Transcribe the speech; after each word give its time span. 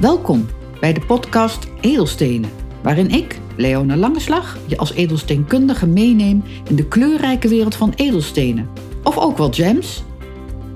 Welkom 0.00 0.46
bij 0.80 0.92
de 0.92 1.00
podcast 1.00 1.66
Edelstenen, 1.80 2.50
waarin 2.82 3.10
ik, 3.10 3.38
Leona 3.56 3.96
Langeslag, 3.96 4.58
je 4.66 4.76
als 4.76 4.92
edelsteenkundige 4.92 5.86
meeneem 5.86 6.42
in 6.68 6.76
de 6.76 6.88
kleurrijke 6.88 7.48
wereld 7.48 7.74
van 7.74 7.92
edelstenen. 7.94 8.68
Of 9.02 9.18
ook 9.18 9.36
wel 9.36 9.52
gems. 9.52 10.02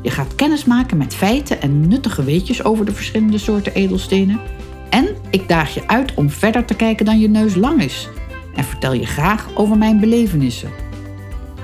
Je 0.03 0.11
gaat 0.11 0.35
kennis 0.35 0.65
maken 0.65 0.97
met 0.97 1.15
feiten 1.15 1.63
en 1.63 1.89
nuttige 1.89 2.25
weetjes 2.25 2.65
over 2.65 2.85
de 2.85 2.93
verschillende 2.93 3.39
soorten 3.39 3.75
edelstenen. 3.75 4.41
En 4.91 5.09
ik 5.31 5.49
daag 5.49 5.75
je 5.75 5.89
uit 5.89 6.15
om 6.15 6.31
verder 6.31 6.65
te 6.65 6.75
kijken 6.75 7.05
dan 7.05 7.19
je 7.19 7.29
neus 7.29 7.55
lang 7.55 7.83
is. 7.83 8.09
En 8.55 8.65
vertel 8.65 8.93
je 8.93 9.07
graag 9.07 9.49
over 9.55 9.79
mijn 9.79 10.01
belevenissen. 10.01 10.71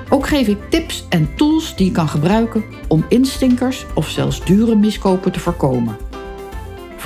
Ook 0.09 0.27
geef 0.27 0.49
ik 0.49 0.71
tips 0.71 1.07
en 1.09 1.29
tools 1.37 1.77
die 1.77 1.87
je 1.87 1.93
kan 1.93 2.09
gebruiken 2.09 2.65
om 2.89 3.05
instinkers 3.09 3.87
of 3.95 4.09
zelfs 4.09 4.45
dure 4.45 4.75
miskopen 4.75 5.33
te 5.33 5.41
voorkomen. 5.41 6.06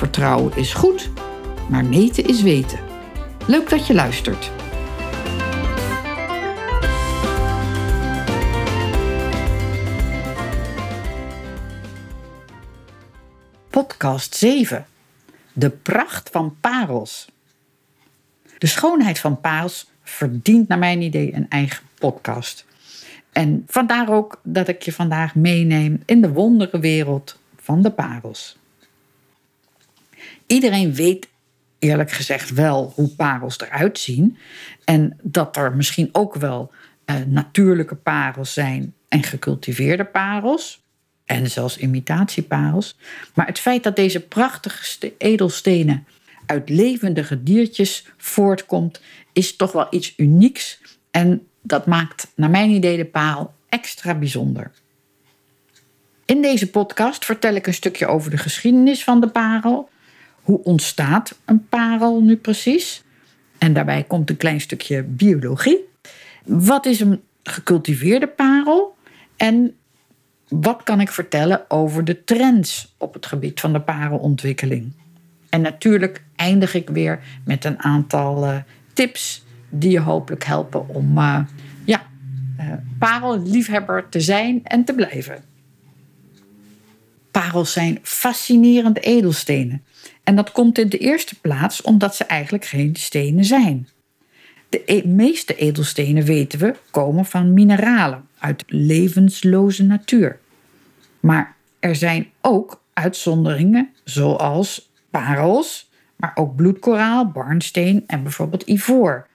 Vertrouwen 0.01 0.55
is 0.55 0.73
goed, 0.73 1.09
maar 1.69 1.85
meten 1.85 2.25
is 2.25 2.41
weten. 2.41 2.79
Leuk 3.47 3.69
dat 3.69 3.87
je 3.87 3.93
luistert. 3.93 4.51
Podcast 13.69 14.35
7. 14.35 14.85
De 15.53 15.69
pracht 15.69 16.29
van 16.29 16.55
parels. 16.61 17.29
De 18.57 18.67
schoonheid 18.67 19.19
van 19.19 19.41
parels 19.41 19.91
verdient 20.03 20.67
naar 20.67 20.79
mijn 20.79 21.01
idee 21.01 21.33
een 21.33 21.49
eigen 21.49 21.85
podcast. 21.99 22.65
En 23.31 23.63
vandaar 23.67 24.09
ook 24.09 24.39
dat 24.43 24.67
ik 24.67 24.81
je 24.81 24.93
vandaag 24.93 25.35
meeneem 25.35 26.03
in 26.05 26.21
de 26.21 26.31
wonderenwereld 26.31 27.39
van 27.55 27.81
de 27.81 27.91
parels. 27.91 28.59
Iedereen 30.51 30.93
weet 30.93 31.27
eerlijk 31.79 32.11
gezegd 32.11 32.49
wel 32.49 32.91
hoe 32.95 33.09
parels 33.09 33.59
eruit 33.59 33.99
zien. 33.99 34.37
En 34.85 35.17
dat 35.21 35.57
er 35.57 35.75
misschien 35.75 36.09
ook 36.11 36.35
wel 36.35 36.71
uh, 37.05 37.15
natuurlijke 37.27 37.95
parels 37.95 38.53
zijn 38.53 38.93
en 39.07 39.23
gecultiveerde 39.23 40.05
parels. 40.05 40.83
En 41.25 41.49
zelfs 41.51 41.77
imitatieparels. 41.77 42.97
Maar 43.33 43.45
het 43.45 43.59
feit 43.59 43.83
dat 43.83 43.95
deze 43.95 44.19
prachtige 44.19 45.13
edelstenen 45.17 46.05
uit 46.45 46.69
levendige 46.69 47.43
diertjes 47.43 48.05
voortkomt, 48.17 49.01
is 49.33 49.55
toch 49.55 49.71
wel 49.71 49.87
iets 49.89 50.13
unieks. 50.17 50.81
En 51.11 51.47
dat 51.61 51.85
maakt 51.85 52.31
naar 52.35 52.49
mijn 52.49 52.69
idee 52.69 52.97
de 52.97 53.05
parel 53.05 53.53
extra 53.69 54.15
bijzonder. 54.15 54.71
In 56.25 56.41
deze 56.41 56.69
podcast 56.69 57.25
vertel 57.25 57.55
ik 57.55 57.67
een 57.67 57.73
stukje 57.73 58.07
over 58.07 58.31
de 58.31 58.37
geschiedenis 58.37 59.03
van 59.03 59.21
de 59.21 59.27
parel. 59.27 59.89
Hoe 60.41 60.63
ontstaat 60.63 61.39
een 61.45 61.67
parel 61.67 62.21
nu 62.21 62.35
precies? 62.35 63.03
En 63.57 63.73
daarbij 63.73 64.03
komt 64.03 64.29
een 64.29 64.37
klein 64.37 64.61
stukje 64.61 65.03
biologie. 65.03 65.79
Wat 66.45 66.85
is 66.85 66.99
een 66.99 67.21
gecultiveerde 67.43 68.27
parel? 68.27 68.95
En 69.37 69.75
wat 70.47 70.83
kan 70.83 71.01
ik 71.01 71.11
vertellen 71.11 71.69
over 71.69 72.05
de 72.05 72.23
trends 72.23 72.95
op 72.97 73.13
het 73.13 73.25
gebied 73.25 73.59
van 73.59 73.73
de 73.73 73.81
parelontwikkeling? 73.81 74.93
En 75.49 75.61
natuurlijk 75.61 76.23
eindig 76.35 76.73
ik 76.73 76.89
weer 76.89 77.19
met 77.45 77.65
een 77.65 77.83
aantal 77.83 78.43
uh, 78.43 78.57
tips 78.93 79.45
die 79.69 79.91
je 79.91 79.99
hopelijk 79.99 80.43
helpen 80.43 80.87
om 80.87 81.17
uh, 81.17 81.39
ja, 81.85 82.01
uh, 82.59 82.73
parelliefhebber 82.99 84.09
te 84.09 84.19
zijn 84.19 84.61
en 84.63 84.83
te 84.83 84.93
blijven. 84.93 85.50
Parels 87.31 87.73
zijn 87.73 87.99
fascinerende 88.01 88.99
edelstenen. 88.99 89.83
En 90.23 90.35
dat 90.35 90.51
komt 90.51 90.77
in 90.77 90.89
de 90.89 90.97
eerste 90.97 91.39
plaats 91.39 91.81
omdat 91.81 92.15
ze 92.15 92.23
eigenlijk 92.23 92.65
geen 92.65 92.95
stenen 92.95 93.45
zijn. 93.45 93.87
De 94.69 94.81
e 94.85 95.07
meeste 95.07 95.55
edelstenen, 95.55 96.23
weten 96.23 96.59
we, 96.59 96.75
komen 96.91 97.25
van 97.25 97.53
mineralen 97.53 98.27
uit 98.39 98.63
levensloze 98.67 99.83
natuur. 99.83 100.39
Maar 101.19 101.55
er 101.79 101.95
zijn 101.95 102.29
ook 102.41 102.81
uitzonderingen, 102.93 103.89
zoals 104.03 104.91
parels, 105.09 105.89
maar 106.15 106.31
ook 106.35 106.55
bloedkoraal, 106.55 107.27
barnsteen 107.27 108.03
en 108.07 108.23
bijvoorbeeld 108.23 108.67
ivoor. 108.67 109.27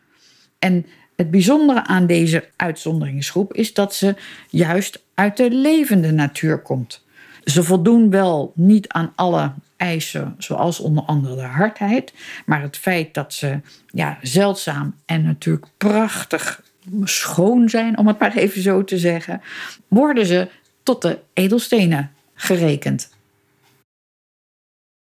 En 0.59 0.87
het 1.17 1.31
bijzondere 1.31 1.85
aan 1.85 2.07
deze 2.07 2.49
uitzonderingsgroep 2.57 3.55
is 3.55 3.75
dat 3.75 3.95
ze 3.95 4.15
juist 4.51 5.03
uit 5.15 5.37
de 5.37 5.51
levende 5.51 6.13
natuur 6.13 6.59
komt. 6.59 7.05
Ze 7.47 7.63
voldoen 7.63 8.11
wel 8.11 8.53
niet 8.55 8.89
aan 8.89 9.13
alle 9.15 9.53
eisen, 9.77 10.35
zoals 10.39 10.81
onder 10.81 11.05
andere 11.05 11.35
de 11.35 11.43
hardheid, 11.43 12.13
maar 12.47 12.63
het 12.63 12.77
feit 12.77 13.15
dat 13.15 13.33
ze 13.33 13.61
ja, 13.87 14.19
zeldzaam 14.23 14.95
en 15.05 15.23
natuurlijk 15.23 15.67
prachtig 15.77 16.63
schoon 17.05 17.69
zijn, 17.69 17.99
om 17.99 18.07
het 18.07 18.19
maar 18.19 18.37
even 18.37 18.63
zo 18.63 18.85
te 18.85 18.99
zeggen, 18.99 19.41
worden 19.89 20.27
ze 20.27 20.49
tot 20.83 21.03
de 21.03 21.19
edelstenen 21.33 22.13
gerekend. 22.35 23.11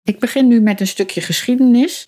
Ik 0.03 0.19
begin 0.19 0.47
nu 0.47 0.61
met 0.61 0.79
een 0.79 0.87
stukje 0.87 1.21
geschiedenis. 1.21 2.07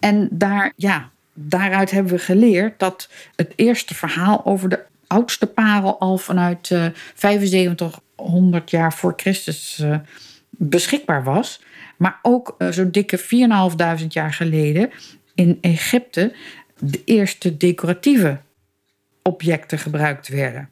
En 0.00 0.28
daar, 0.30 0.72
ja, 0.76 1.10
daaruit 1.34 1.90
hebben 1.90 2.12
we 2.12 2.18
geleerd 2.18 2.78
dat 2.78 3.08
het 3.36 3.52
eerste 3.56 3.94
verhaal 3.94 4.44
over 4.44 4.68
de 4.68 4.84
oudste 5.12 5.46
parel 5.46 5.98
al 5.98 6.18
vanuit 6.18 6.70
uh, 6.70 6.86
eh, 6.86 6.92
7500 7.14 8.70
jaar 8.70 8.92
voor 8.92 9.12
Christus 9.16 9.78
uh, 9.82 9.96
beschikbaar 10.50 11.24
was. 11.24 11.62
Maar 11.96 12.18
ook 12.22 12.54
uh, 12.58 12.68
zo'n 12.70 12.90
dikke 12.90 13.20
4.500 14.00 14.06
jaar 14.08 14.32
geleden 14.32 14.90
in 15.34 15.58
Egypte 15.60 16.34
de 16.78 17.02
eerste 17.04 17.56
decoratieve 17.56 18.40
objecten 19.22 19.78
gebruikt 19.78 20.28
werden. 20.28 20.68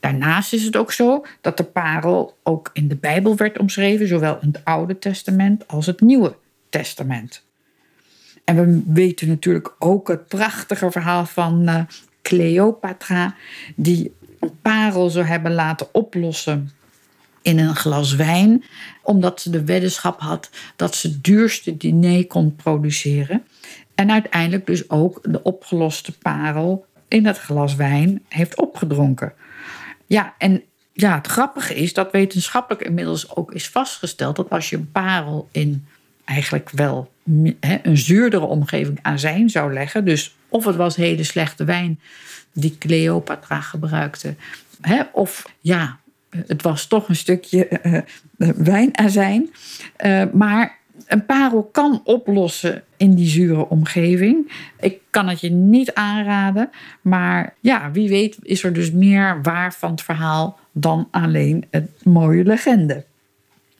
Daarnaast 0.00 0.52
is 0.52 0.64
het 0.64 0.76
ook 0.76 0.92
zo 0.92 1.24
dat 1.40 1.56
de 1.56 1.64
parel 1.64 2.38
ook 2.42 2.70
in 2.72 2.88
de 2.88 2.96
Bijbel 2.96 3.36
werd 3.36 3.58
omschreven, 3.58 4.08
zowel 4.08 4.38
in 4.40 4.48
het 4.52 4.64
Oude 4.64 4.98
Testament 4.98 5.68
als 5.68 5.86
het 5.86 6.00
Nieuwe 6.00 6.36
Testament. 6.68 7.44
En 8.44 8.56
we 8.56 8.92
weten 8.92 9.28
natuurlijk 9.28 9.74
ook 9.78 10.08
het 10.08 10.28
prachtige 10.28 10.90
verhaal 10.90 11.26
van 11.26 11.86
Cleopatra, 12.22 13.34
die 13.76 14.12
een 14.40 14.60
parel 14.62 15.10
zou 15.10 15.26
hebben 15.26 15.52
laten 15.54 15.94
oplossen 15.94 16.70
in 17.42 17.58
een 17.58 17.76
glas 17.76 18.14
wijn, 18.14 18.64
omdat 19.02 19.40
ze 19.40 19.50
de 19.50 19.64
weddenschap 19.64 20.20
had 20.20 20.50
dat 20.76 20.94
ze 20.94 21.08
het 21.08 21.24
duurste 21.24 21.76
diner 21.76 22.26
kon 22.26 22.56
produceren. 22.56 23.44
En 23.94 24.10
uiteindelijk 24.10 24.66
dus 24.66 24.90
ook 24.90 25.18
de 25.22 25.42
opgeloste 25.42 26.18
parel 26.18 26.86
in 27.08 27.22
dat 27.22 27.38
glas 27.38 27.74
wijn 27.74 28.22
heeft 28.28 28.60
opgedronken. 28.60 29.32
Ja, 30.06 30.34
en 30.38 30.62
ja, 30.92 31.14
het 31.14 31.26
grappige 31.26 31.74
is 31.74 31.92
dat 31.92 32.12
wetenschappelijk 32.12 32.84
inmiddels 32.84 33.36
ook 33.36 33.52
is 33.52 33.68
vastgesteld 33.68 34.36
dat 34.36 34.50
als 34.50 34.70
je 34.70 34.76
een 34.76 34.90
parel 34.90 35.48
in 35.52 35.86
eigenlijk 36.24 36.70
wel 36.70 37.10
een 37.82 37.96
zuurdere 37.96 38.44
omgeving 38.44 38.98
aan 39.02 39.18
zijn 39.18 39.50
zou 39.50 39.72
leggen, 39.72 40.04
dus 40.04 40.36
of 40.52 40.64
het 40.64 40.76
was 40.76 40.96
hele 40.96 41.24
slechte 41.24 41.64
wijn 41.64 42.00
die 42.52 42.78
Cleopatra 42.78 43.60
gebruikte, 43.60 44.34
of 45.12 45.48
ja, 45.60 45.98
het 46.46 46.62
was 46.62 46.86
toch 46.86 47.08
een 47.08 47.16
stukje 47.16 47.68
uh, 47.82 47.98
wijnazijn, 48.56 49.50
maar 50.32 50.78
een 51.06 51.26
parel 51.26 51.62
kan 51.72 52.00
oplossen 52.04 52.84
in 52.96 53.14
die 53.14 53.28
zure 53.28 53.68
omgeving. 53.68 54.52
Ik 54.80 54.98
kan 55.10 55.28
het 55.28 55.40
je 55.40 55.50
niet 55.50 55.94
aanraden, 55.94 56.70
maar 57.00 57.54
ja, 57.60 57.90
wie 57.90 58.08
weet 58.08 58.36
is 58.42 58.64
er 58.64 58.72
dus 58.72 58.90
meer 58.90 59.42
waar 59.42 59.74
van 59.74 59.90
het 59.90 60.02
verhaal 60.02 60.58
dan 60.72 61.08
alleen 61.10 61.66
het 61.70 61.90
mooie 62.04 62.44
legende. 62.44 63.04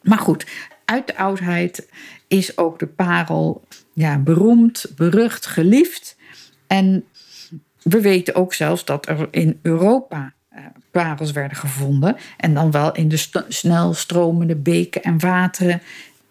Maar 0.03 0.19
goed, 0.19 0.47
uit 0.85 1.07
de 1.07 1.17
oudheid 1.17 1.89
is 2.29 2.59
ook 2.59 2.79
de 2.79 2.87
parel 2.87 3.65
ja, 3.93 4.19
beroemd, 4.19 4.93
berucht, 4.97 5.47
geliefd. 5.47 6.17
En 6.73 7.05
we 7.83 8.01
weten 8.01 8.35
ook 8.35 8.55
zelfs 8.55 8.85
dat 8.85 9.09
er 9.09 9.29
in 9.31 9.59
Europa 9.63 10.33
eh, 10.49 10.65
parels 10.91 11.33
werden 11.33 11.57
gevonden. 11.57 12.17
En 12.37 12.55
dan 12.55 12.71
wel 12.71 12.93
in 12.95 13.09
de 13.09 13.29
snel 13.49 13.95
stromende 13.95 14.57
beken 14.57 15.03
en 15.03 15.21
wateren 15.21 15.83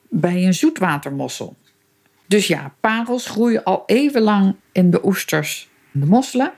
bij 0.09 0.45
een 0.45 0.53
zoetwatermossel. 0.53 1.55
Dus 2.25 2.47
ja, 2.47 2.73
parels 2.79 3.27
groeien 3.27 3.63
al 3.63 3.83
even 3.85 4.21
lang 4.21 4.55
in 4.71 4.91
de 4.91 5.05
oesters 5.05 5.69
en 5.93 5.99
de 5.99 6.05
mosselen. 6.05 6.51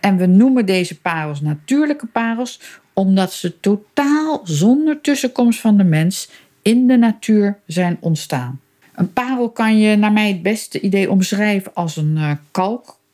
En 0.00 0.16
we 0.16 0.26
noemen 0.26 0.66
deze 0.66 1.00
parels 1.00 1.40
natuurlijke 1.40 2.06
parels 2.06 2.60
omdat 2.92 3.32
ze 3.32 3.60
totaal 3.60 4.40
zonder 4.44 5.00
tussenkomst 5.00 5.60
van 5.60 5.76
de 5.76 5.84
mens 5.84 6.30
in 6.62 6.86
de 6.86 6.96
natuur 6.96 7.58
zijn 7.66 7.96
ontstaan. 8.00 8.60
Een 8.94 9.12
parel 9.12 9.50
kan 9.50 9.78
je 9.78 9.96
naar 9.96 10.12
mij 10.12 10.28
het 10.28 10.42
beste 10.42 10.80
idee 10.80 11.10
omschrijven 11.10 11.74
als 11.74 11.96
een 11.96 12.16
uh, 12.16 12.30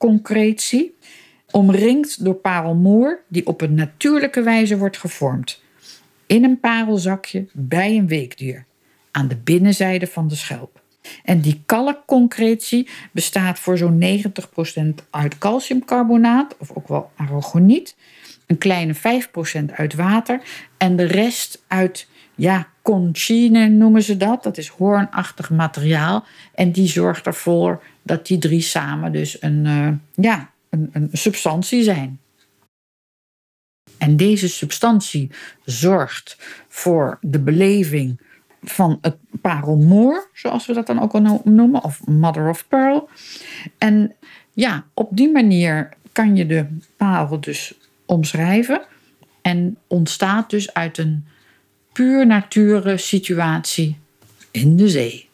kalkconcretie, 0.03 0.95
omringd 1.51 2.25
door 2.25 2.35
parelmoer 2.35 3.23
die 3.29 3.47
op 3.47 3.61
een 3.61 3.75
natuurlijke 3.75 4.43
wijze 4.43 4.79
wordt 4.79 4.97
gevormd. 4.97 5.63
In 6.27 6.45
een 6.45 6.61
parelzakje 6.61 7.47
bij 7.53 7.97
een 7.97 8.07
weekdier 8.07 8.65
aan 9.11 9.29
de 9.29 9.37
binnenzijde 9.37 10.07
van 10.07 10.29
de 10.29 10.35
schelp. 10.35 10.83
En 11.25 11.41
die 11.41 11.63
kalkconcretie 11.67 12.89
bestaat 13.13 13.59
voor 13.59 13.79
zo'n 13.79 14.05
90% 15.03 15.07
uit 15.11 15.39
calciumcarbonaat, 15.39 16.57
of 16.59 16.71
ook 16.77 16.89
wel 16.89 17.11
aragoniet. 17.17 17.97
Een 18.47 18.59
kleine 18.59 18.95
5% 18.95 18.99
uit 19.75 19.95
water. 19.95 20.41
En 20.77 20.97
de 20.97 21.05
rest 21.05 21.65
uit, 21.67 22.07
ja, 22.35 22.69
conchine 22.83 23.69
noemen 23.69 24.03
ze 24.03 24.17
dat. 24.17 24.43
Dat 24.43 24.59
is 24.59 24.69
hoornachtig 24.69 25.51
materiaal. 25.51 26.25
En 26.55 26.73
die 26.73 26.89
zorgt 26.89 27.27
ervoor 27.27 27.83
dat 28.03 28.27
die 28.27 28.39
drie 28.39 28.61
samen 28.61 29.13
dus 29.13 29.43
een, 29.43 29.65
uh, 29.65 29.89
ja, 30.15 30.51
een, 30.71 30.91
een 30.93 31.09
substantie 31.13 31.83
zijn. 31.83 32.21
En 33.99 34.17
deze 34.17 34.49
substantie 34.49 35.31
zorgt 35.65 36.37
voor 36.69 37.19
de 37.21 37.39
beleving 37.41 38.21
van 38.63 38.99
het 39.01 39.17
parelmoer, 39.41 40.29
zoals 40.33 40.67
we 40.67 40.73
dat 40.73 40.87
dan 40.87 41.01
ook 41.01 41.13
wel 41.13 41.41
noemen, 41.45 41.85
of 41.85 42.07
mother 42.07 42.49
of 42.49 42.69
pearl. 42.69 43.09
En 43.79 44.15
ja, 44.53 44.85
op 44.95 45.17
die 45.17 45.33
manier 45.33 45.89
kan 46.13 46.37
je 46.37 46.47
de 46.47 46.67
parel 46.97 47.41
dus 47.41 47.75
omschrijven 48.07 48.83
en 49.43 49.77
ontstaat 49.87 50.51
dus 50.51 50.75
uit 50.75 50.99
een 50.99 51.27
puur 51.93 52.27
nature 52.27 52.97
situatie 52.97 53.99
in 54.51 54.77
de 54.77 54.89
zee. 54.89 55.29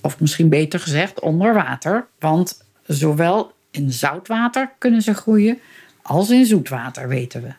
Of 0.00 0.20
misschien 0.20 0.48
beter 0.48 0.80
gezegd 0.80 1.20
onder 1.20 1.54
water, 1.54 2.06
want 2.18 2.64
zowel 2.86 3.52
in 3.70 3.92
zoutwater 3.92 4.72
kunnen 4.78 5.02
ze 5.02 5.14
groeien 5.14 5.58
als 6.02 6.30
in 6.30 6.46
zoetwater, 6.46 7.08
weten 7.08 7.42
we. 7.42 7.52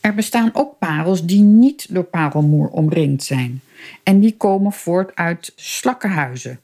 Er 0.00 0.14
bestaan 0.14 0.50
ook 0.52 0.78
parels 0.78 1.26
die 1.26 1.40
niet 1.40 1.94
door 1.94 2.04
parelmoer 2.04 2.68
omringd 2.68 3.22
zijn. 3.22 3.60
En 4.02 4.20
die 4.20 4.36
komen 4.36 4.72
voort 4.72 5.16
uit 5.16 5.52
slakkenhuizen. 5.56 6.60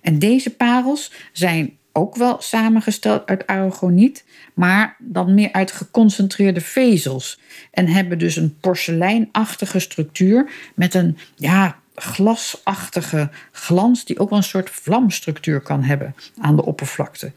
En 0.00 0.18
deze 0.18 0.50
parels 0.50 1.12
zijn 1.32 1.76
ook 1.96 2.16
wel 2.16 2.36
samengesteld 2.40 3.26
uit 3.26 3.46
aragoniet, 3.46 4.24
maar 4.54 4.96
dan 4.98 5.34
meer 5.34 5.52
uit 5.52 5.72
geconcentreerde 5.72 6.60
vezels. 6.60 7.40
En 7.70 7.86
hebben 7.86 8.18
dus 8.18 8.36
een 8.36 8.56
porseleinachtige 8.60 9.78
structuur 9.78 10.50
met 10.74 10.94
een 10.94 11.18
ja, 11.36 11.76
glasachtige 11.94 13.30
glans, 13.52 14.04
die 14.04 14.18
ook 14.18 14.28
wel 14.28 14.38
een 14.38 14.44
soort 14.44 14.70
vlamstructuur 14.70 15.60
kan 15.60 15.82
hebben 15.82 16.14
aan 16.40 16.56
de 16.56 16.64
oppervlakte. 16.64 17.32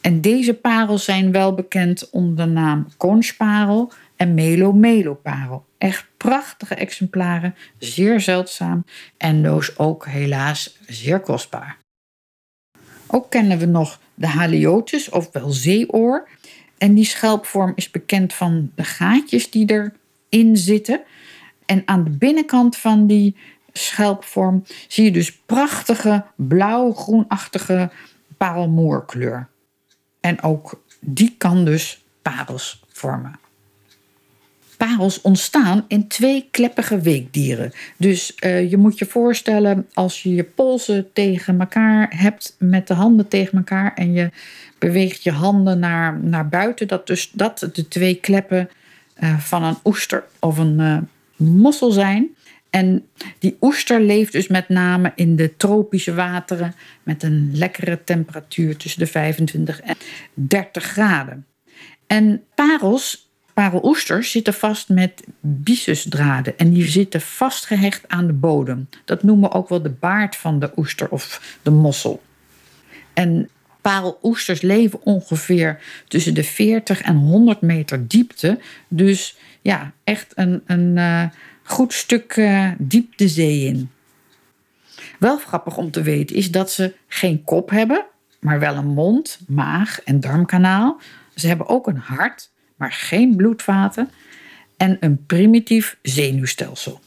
En 0.00 0.20
deze 0.20 0.54
parels 0.54 1.04
zijn 1.04 1.32
wel 1.32 1.54
bekend 1.54 2.10
onder 2.10 2.46
de 2.46 2.52
naam 2.52 2.86
konchparel 2.96 3.92
en 4.16 4.34
Melo 4.34 4.72
Melo 4.72 5.14
parel. 5.14 5.64
Echt 5.78 6.06
prachtige 6.16 6.74
exemplaren, 6.74 7.54
zeer 7.78 8.20
zeldzaam 8.20 8.84
en 9.16 9.42
dus 9.42 9.78
ook 9.78 10.06
helaas 10.06 10.78
zeer 10.86 11.20
kostbaar. 11.20 11.81
Ook 13.14 13.30
kennen 13.30 13.58
we 13.58 13.66
nog 13.66 14.00
de 14.14 14.26
haliotus, 14.26 15.10
ofwel 15.10 15.50
zeeoor. 15.50 16.28
En 16.78 16.94
die 16.94 17.04
schelpvorm 17.04 17.72
is 17.74 17.90
bekend 17.90 18.34
van 18.34 18.70
de 18.74 18.84
gaatjes 18.84 19.50
die 19.50 19.92
erin 20.30 20.56
zitten. 20.56 21.02
En 21.66 21.82
aan 21.84 22.04
de 22.04 22.10
binnenkant 22.10 22.76
van 22.76 23.06
die 23.06 23.36
schelpvorm 23.72 24.64
zie 24.88 25.04
je 25.04 25.10
dus 25.10 25.36
prachtige 25.36 26.24
blauw-groenachtige 26.36 27.90
parelmoerkleur. 28.36 29.48
En 30.20 30.42
ook 30.42 30.82
die 31.00 31.34
kan 31.38 31.64
dus 31.64 32.04
parels 32.22 32.82
vormen. 32.88 33.41
Parels 34.86 35.20
ontstaan 35.20 35.84
in 35.88 36.08
twee 36.08 36.48
kleppige 36.50 37.00
weekdieren. 37.00 37.72
Dus 37.96 38.36
uh, 38.44 38.70
je 38.70 38.76
moet 38.76 38.98
je 38.98 39.04
voorstellen 39.04 39.86
als 39.92 40.22
je 40.22 40.34
je 40.34 40.44
polsen 40.44 41.12
tegen 41.12 41.60
elkaar 41.60 42.12
hebt 42.16 42.56
met 42.58 42.86
de 42.86 42.94
handen 42.94 43.28
tegen 43.28 43.58
elkaar 43.58 43.94
en 43.94 44.12
je 44.12 44.30
beweegt 44.78 45.22
je 45.22 45.30
handen 45.30 45.78
naar, 45.78 46.18
naar 46.20 46.48
buiten, 46.48 46.88
dat 46.88 47.06
dus 47.06 47.30
dat 47.32 47.68
de 47.72 47.88
twee 47.88 48.14
kleppen 48.14 48.70
uh, 49.22 49.38
van 49.38 49.62
een 49.62 49.76
oester 49.84 50.24
of 50.40 50.58
een 50.58 50.78
uh, 50.80 50.98
mossel 51.36 51.90
zijn. 51.90 52.28
En 52.70 53.06
die 53.38 53.56
oester 53.60 54.00
leeft 54.00 54.32
dus 54.32 54.48
met 54.48 54.68
name 54.68 55.12
in 55.14 55.36
de 55.36 55.56
tropische 55.56 56.14
wateren 56.14 56.74
met 57.02 57.22
een 57.22 57.50
lekkere 57.52 58.04
temperatuur 58.04 58.76
tussen 58.76 59.00
de 59.00 59.06
25 59.06 59.80
en 59.80 59.96
30 60.34 60.84
graden. 60.84 61.46
En 62.06 62.42
parels, 62.54 63.30
pareloesters, 63.54 64.30
zitten 64.30 64.54
vast 64.54 64.88
met 64.88 65.24
byssusdraden 65.40 66.58
en 66.58 66.70
die 66.70 66.88
zitten 66.88 67.20
vastgehecht 67.20 68.08
aan 68.08 68.26
de 68.26 68.32
bodem. 68.32 68.88
Dat 69.04 69.22
noemen 69.22 69.50
we 69.50 69.56
ook 69.56 69.68
wel 69.68 69.82
de 69.82 69.90
baard 69.90 70.36
van 70.36 70.58
de 70.58 70.70
oester 70.76 71.08
of 71.08 71.56
de 71.62 71.70
mossel. 71.70 72.22
En 73.12 73.48
pareloesters 73.80 74.60
leven 74.60 75.04
ongeveer 75.04 75.80
tussen 76.08 76.34
de 76.34 76.44
40 76.44 77.00
en 77.00 77.16
100 77.16 77.60
meter 77.60 78.08
diepte. 78.08 78.58
Dus 78.88 79.36
ja, 79.60 79.92
echt 80.04 80.32
een, 80.34 80.62
een 80.66 80.96
uh, 80.96 81.24
goed 81.62 81.92
stuk 81.92 82.36
uh, 82.36 82.70
diep 82.78 83.12
zee 83.16 83.66
in. 83.66 83.90
Wel 85.18 85.38
grappig 85.38 85.76
om 85.76 85.90
te 85.90 86.02
weten 86.02 86.36
is 86.36 86.50
dat 86.50 86.70
ze 86.70 86.94
geen 87.06 87.44
kop 87.44 87.70
hebben, 87.70 88.04
maar 88.40 88.58
wel 88.58 88.76
een 88.76 88.92
mond, 88.92 89.38
maag 89.48 90.02
en 90.02 90.20
darmkanaal. 90.20 91.00
Ze 91.34 91.46
hebben 91.46 91.68
ook 91.68 91.86
een 91.86 91.96
hart, 91.96 92.50
maar 92.82 92.92
geen 92.92 93.36
bloedvaten 93.36 94.10
en 94.76 94.96
een 95.00 95.26
primitief 95.26 95.96
zenuwstelsel. 96.02 97.00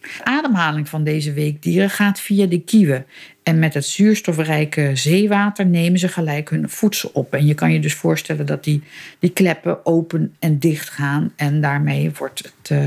De 0.00 0.24
ademhaling 0.24 0.88
van 0.88 1.04
deze 1.04 1.32
weekdieren 1.32 1.90
gaat 1.90 2.20
via 2.20 2.46
de 2.46 2.60
kieven. 2.60 3.06
En 3.42 3.58
met 3.58 3.74
het 3.74 3.84
zuurstofrijke 3.84 4.90
zeewater 4.94 5.66
nemen 5.66 5.98
ze 5.98 6.08
gelijk 6.08 6.50
hun 6.50 6.68
voedsel 6.68 7.10
op. 7.12 7.34
En 7.34 7.46
je 7.46 7.54
kan 7.54 7.72
je 7.72 7.80
dus 7.80 7.94
voorstellen 7.94 8.46
dat 8.46 8.64
die, 8.64 8.82
die 9.18 9.30
kleppen 9.30 9.86
open 9.86 10.34
en 10.38 10.58
dicht 10.58 10.90
gaan. 10.90 11.32
En 11.36 11.60
daarmee 11.60 12.10
wordt 12.18 12.38
het, 12.38 12.70
uh, 12.70 12.86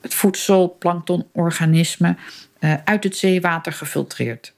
het 0.00 0.14
voedsel, 0.14 0.76
planktonorganisme, 0.78 2.16
uh, 2.60 2.74
uit 2.84 3.04
het 3.04 3.16
zeewater 3.16 3.72
gefiltreerd. 3.72 4.53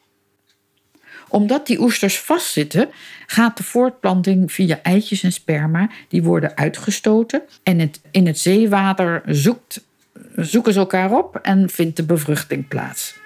Omdat 1.36 1.66
die 1.66 1.80
oesters 1.80 2.18
vastzitten, 2.18 2.88
gaat 3.26 3.56
de 3.56 3.62
voortplanting 3.62 4.52
via 4.52 4.78
eitjes 4.82 5.22
en 5.22 5.32
sperma. 5.32 5.88
Die 6.08 6.22
worden 6.22 6.56
uitgestoten. 6.56 7.42
En 7.62 7.78
het, 7.78 8.00
in 8.10 8.26
het 8.26 8.38
zeewater 8.38 9.22
zoekt 9.26 9.84
zoeken 10.36 10.72
ze 10.72 10.78
elkaar 10.78 11.12
op 11.12 11.36
en 11.36 11.70
vindt 11.70 11.96
de 11.96 12.04
bevruchting 12.04 12.68
plaats. 12.68 13.18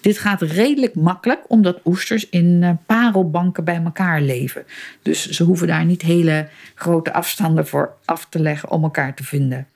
Dit 0.00 0.18
gaat 0.18 0.42
redelijk 0.42 0.94
makkelijk 0.94 1.40
omdat 1.48 1.80
oesters 1.84 2.28
in 2.28 2.62
eh, 2.62 2.70
parelbanken 2.86 3.64
bij 3.64 3.80
elkaar 3.84 4.20
leven. 4.20 4.64
Dus 5.02 5.28
ze 5.28 5.44
hoeven 5.44 5.66
daar 5.66 5.84
niet 5.84 6.02
hele 6.02 6.48
grote 6.74 7.12
afstanden 7.12 7.66
voor 7.66 7.94
af 8.04 8.26
te 8.28 8.38
leggen 8.38 8.70
om 8.70 8.82
elkaar 8.82 9.14
te 9.14 9.24
vinden. 9.24 9.66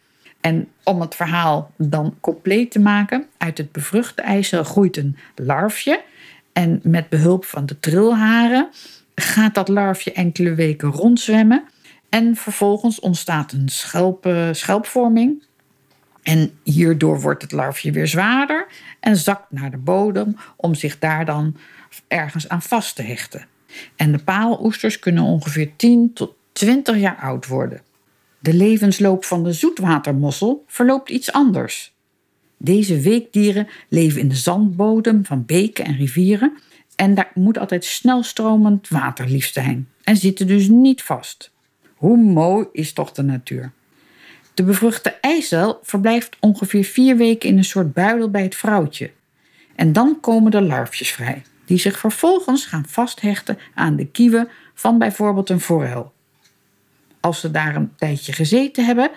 En 0.40 0.68
om 0.84 1.00
het 1.00 1.14
verhaal 1.14 1.72
dan 1.76 2.16
compleet 2.20 2.70
te 2.70 2.80
maken, 2.80 3.26
uit 3.36 3.58
het 3.58 3.72
bevruchte 3.72 4.22
eicel 4.22 4.64
groeit 4.64 4.96
een 4.96 5.16
larfje. 5.34 6.00
En 6.60 6.80
met 6.82 7.08
behulp 7.08 7.44
van 7.44 7.66
de 7.66 7.78
trilharen 7.78 8.68
gaat 9.14 9.54
dat 9.54 9.68
larfje 9.68 10.12
enkele 10.12 10.54
weken 10.54 10.90
rondzwemmen. 10.90 11.64
En 12.08 12.36
vervolgens 12.36 13.00
ontstaat 13.00 13.52
een 13.52 13.68
schelp, 13.68 14.34
schelpvorming 14.52 15.42
en 16.22 16.58
hierdoor 16.62 17.20
wordt 17.20 17.42
het 17.42 17.52
larfje 17.52 17.92
weer 17.92 18.06
zwaarder 18.06 18.66
en 19.00 19.16
zakt 19.16 19.50
naar 19.50 19.70
de 19.70 19.76
bodem 19.76 20.36
om 20.56 20.74
zich 20.74 20.98
daar 20.98 21.24
dan 21.24 21.56
ergens 22.08 22.48
aan 22.48 22.62
vast 22.62 22.96
te 22.96 23.02
hechten. 23.02 23.46
En 23.96 24.12
de 24.12 24.18
paaloesters 24.18 24.98
kunnen 24.98 25.22
ongeveer 25.22 25.76
10 25.76 26.12
tot 26.14 26.34
20 26.52 26.96
jaar 26.96 27.18
oud 27.20 27.46
worden. 27.46 27.82
De 28.38 28.54
levensloop 28.54 29.24
van 29.24 29.44
de 29.44 29.52
zoetwatermossel 29.52 30.64
verloopt 30.66 31.10
iets 31.10 31.32
anders. 31.32 31.94
Deze 32.62 33.00
weekdieren 33.00 33.68
leven 33.88 34.20
in 34.20 34.28
de 34.28 34.34
zandbodem 34.34 35.24
van 35.24 35.44
beken 35.46 35.84
en 35.84 35.96
rivieren 35.96 36.52
en 36.96 37.14
daar 37.14 37.30
moet 37.34 37.58
altijd 37.58 37.84
snelstromend 37.84 38.88
water 38.88 39.28
liefst 39.28 39.54
zijn 39.54 39.88
en 40.02 40.16
zitten 40.16 40.46
dus 40.46 40.68
niet 40.68 41.02
vast. 41.02 41.52
Hoe 41.94 42.16
mooi 42.16 42.66
is 42.72 42.92
toch 42.92 43.12
de 43.12 43.22
natuur? 43.22 43.72
De 44.54 44.62
bevruchte 44.62 45.10
eicel 45.20 45.78
verblijft 45.82 46.36
ongeveer 46.40 46.84
vier 46.84 47.16
weken 47.16 47.48
in 47.48 47.56
een 47.56 47.64
soort 47.64 47.92
buidel 47.92 48.30
bij 48.30 48.42
het 48.42 48.54
vrouwtje. 48.54 49.10
En 49.74 49.92
dan 49.92 50.20
komen 50.20 50.50
de 50.50 50.62
larfjes 50.62 51.10
vrij, 51.10 51.42
die 51.64 51.78
zich 51.78 51.98
vervolgens 51.98 52.66
gaan 52.66 52.86
vasthechten 52.88 53.58
aan 53.74 53.96
de 53.96 54.06
kieven 54.06 54.48
van 54.74 54.98
bijvoorbeeld 54.98 55.50
een 55.50 55.60
forel. 55.60 56.12
Als 57.20 57.40
ze 57.40 57.50
daar 57.50 57.76
een 57.76 57.92
tijdje 57.96 58.32
gezeten 58.32 58.84
hebben, 58.84 59.10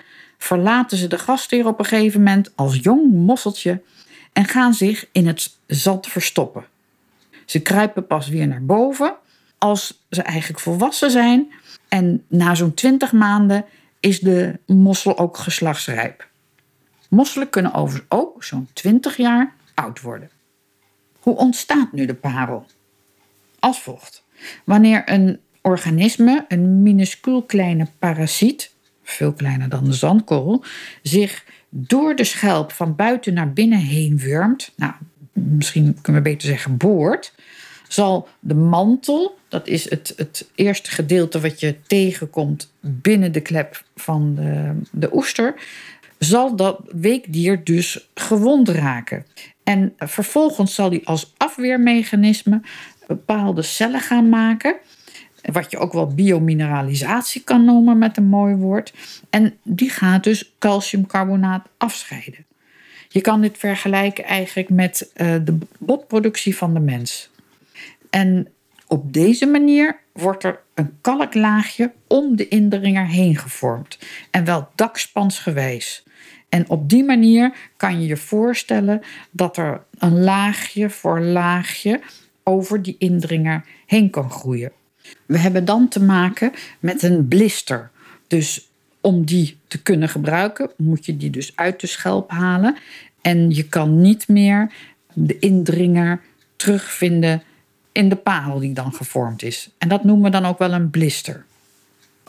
verlaten 0.43 0.97
ze 0.97 1.07
de 1.07 1.17
gastheer 1.17 1.67
op 1.67 1.79
een 1.79 1.85
gegeven 1.85 2.23
moment 2.23 2.51
als 2.55 2.75
jong 2.81 3.12
mosseltje 3.12 3.81
en 4.33 4.45
gaan 4.45 4.73
zich 4.73 5.07
in 5.12 5.27
het 5.27 5.57
zand 5.67 6.07
verstoppen. 6.07 6.65
Ze 7.45 7.62
kruipen 7.62 8.07
pas 8.07 8.27
weer 8.27 8.47
naar 8.47 8.65
boven 8.65 9.15
als 9.57 10.05
ze 10.09 10.21
eigenlijk 10.21 10.59
volwassen 10.59 11.12
zijn 11.12 11.53
en 11.88 12.23
na 12.27 12.55
zo'n 12.55 12.73
twintig 12.73 13.12
maanden 13.12 13.65
is 14.00 14.19
de 14.19 14.59
mossel 14.65 15.17
ook 15.17 15.38
geslachtsrijp. 15.38 16.27
Mosselen 17.09 17.50
kunnen 17.50 17.73
overigens 17.73 18.12
ook 18.12 18.43
zo'n 18.43 18.69
20 18.73 19.17
jaar 19.17 19.53
oud 19.73 20.01
worden. 20.01 20.29
Hoe 21.19 21.35
ontstaat 21.35 21.91
nu 21.91 22.05
de 22.05 22.13
parel? 22.13 22.65
Als 23.59 23.79
volgt. 23.79 24.23
Wanneer 24.63 25.01
een 25.05 25.39
organisme, 25.62 26.45
een 26.47 26.81
minuscuul 26.83 27.43
kleine 27.43 27.88
parasiet, 28.00 28.72
veel 29.03 29.33
kleiner 29.33 29.69
dan 29.69 29.83
de 29.83 29.93
zandkorrel, 29.93 30.63
zich 31.01 31.45
door 31.69 32.15
de 32.15 32.24
schelp 32.24 32.72
van 32.72 32.95
buiten 32.95 33.33
naar 33.33 33.53
binnen 33.53 33.79
heen 33.79 34.17
wurmt, 34.17 34.72
nou, 34.75 34.93
misschien 35.33 35.98
kunnen 36.01 36.24
we 36.24 36.29
beter 36.29 36.48
zeggen 36.48 36.77
boort, 36.77 37.33
zal 37.88 38.27
de 38.39 38.55
mantel, 38.55 39.38
dat 39.48 39.67
is 39.67 39.89
het, 39.89 40.13
het 40.15 40.50
eerste 40.55 40.91
gedeelte 40.91 41.39
wat 41.39 41.60
je 41.60 41.75
tegenkomt 41.88 42.74
binnen 42.79 43.31
de 43.31 43.41
klep 43.41 43.83
van 43.95 44.36
de, 44.36 44.74
de 44.91 45.15
oester, 45.15 45.53
zal 46.19 46.55
dat 46.55 46.79
weekdier 46.91 47.63
dus 47.63 48.10
gewond 48.13 48.69
raken. 48.69 49.25
En 49.63 49.93
vervolgens 49.98 50.75
zal 50.75 50.89
hij 50.89 51.01
als 51.03 51.33
afweermechanisme 51.38 52.62
bepaalde 53.07 53.62
cellen 53.62 54.00
gaan 54.00 54.29
maken. 54.29 54.75
Wat 55.51 55.71
je 55.71 55.77
ook 55.77 55.93
wel 55.93 56.07
biomineralisatie 56.07 57.43
kan 57.43 57.65
noemen 57.65 57.97
met 57.97 58.17
een 58.17 58.29
mooi 58.29 58.55
woord. 58.55 58.93
En 59.29 59.57
die 59.63 59.89
gaat 59.89 60.23
dus 60.23 60.53
calciumcarbonaat 60.59 61.67
afscheiden. 61.77 62.45
Je 63.09 63.21
kan 63.21 63.41
dit 63.41 63.57
vergelijken 63.57 64.23
eigenlijk 64.23 64.69
met 64.69 65.12
uh, 65.15 65.35
de 65.43 65.57
botproductie 65.79 66.57
van 66.57 66.73
de 66.73 66.79
mens. 66.79 67.29
En 68.09 68.47
op 68.88 69.13
deze 69.13 69.45
manier 69.45 70.00
wordt 70.12 70.43
er 70.43 70.59
een 70.73 70.97
kalklaagje 71.01 71.91
om 72.07 72.35
de 72.35 72.47
indringer 72.47 73.07
heen 73.07 73.38
gevormd. 73.38 73.97
En 74.31 74.45
wel 74.45 74.67
dakspansgewijs. 74.75 76.03
En 76.50 76.69
op 76.69 76.89
die 76.89 77.03
manier 77.03 77.53
kan 77.77 78.01
je 78.01 78.07
je 78.07 78.17
voorstellen 78.17 79.01
dat 79.31 79.57
er 79.57 79.83
een 79.97 80.23
laagje 80.23 80.89
voor 80.89 81.21
laagje 81.21 82.01
over 82.43 82.81
die 82.81 82.95
indringer 82.97 83.65
heen 83.85 84.09
kan 84.09 84.29
groeien. 84.29 84.71
We 85.25 85.38
hebben 85.38 85.65
dan 85.65 85.88
te 85.88 86.03
maken 86.03 86.51
met 86.79 87.03
een 87.03 87.27
blister. 87.27 87.89
Dus 88.27 88.67
om 89.01 89.25
die 89.25 89.57
te 89.67 89.81
kunnen 89.81 90.10
gebruiken, 90.10 90.72
moet 90.77 91.05
je 91.05 91.17
die 91.17 91.29
dus 91.29 91.51
uit 91.55 91.79
de 91.79 91.88
schelp 91.88 92.31
halen. 92.31 92.75
En 93.22 93.50
je 93.50 93.67
kan 93.67 94.01
niet 94.01 94.27
meer 94.27 94.72
de 95.13 95.39
indringer 95.39 96.22
terugvinden 96.55 97.43
in 97.91 98.10
de 98.10 98.15
parel 98.15 98.60
die 98.60 98.74
dan 98.74 98.93
gevormd 98.93 99.43
is. 99.43 99.69
En 99.77 99.89
dat 99.89 100.03
noemen 100.03 100.24
we 100.24 100.29
dan 100.29 100.45
ook 100.45 100.60
wel 100.60 100.74
een 100.74 100.89
blister. 100.89 101.45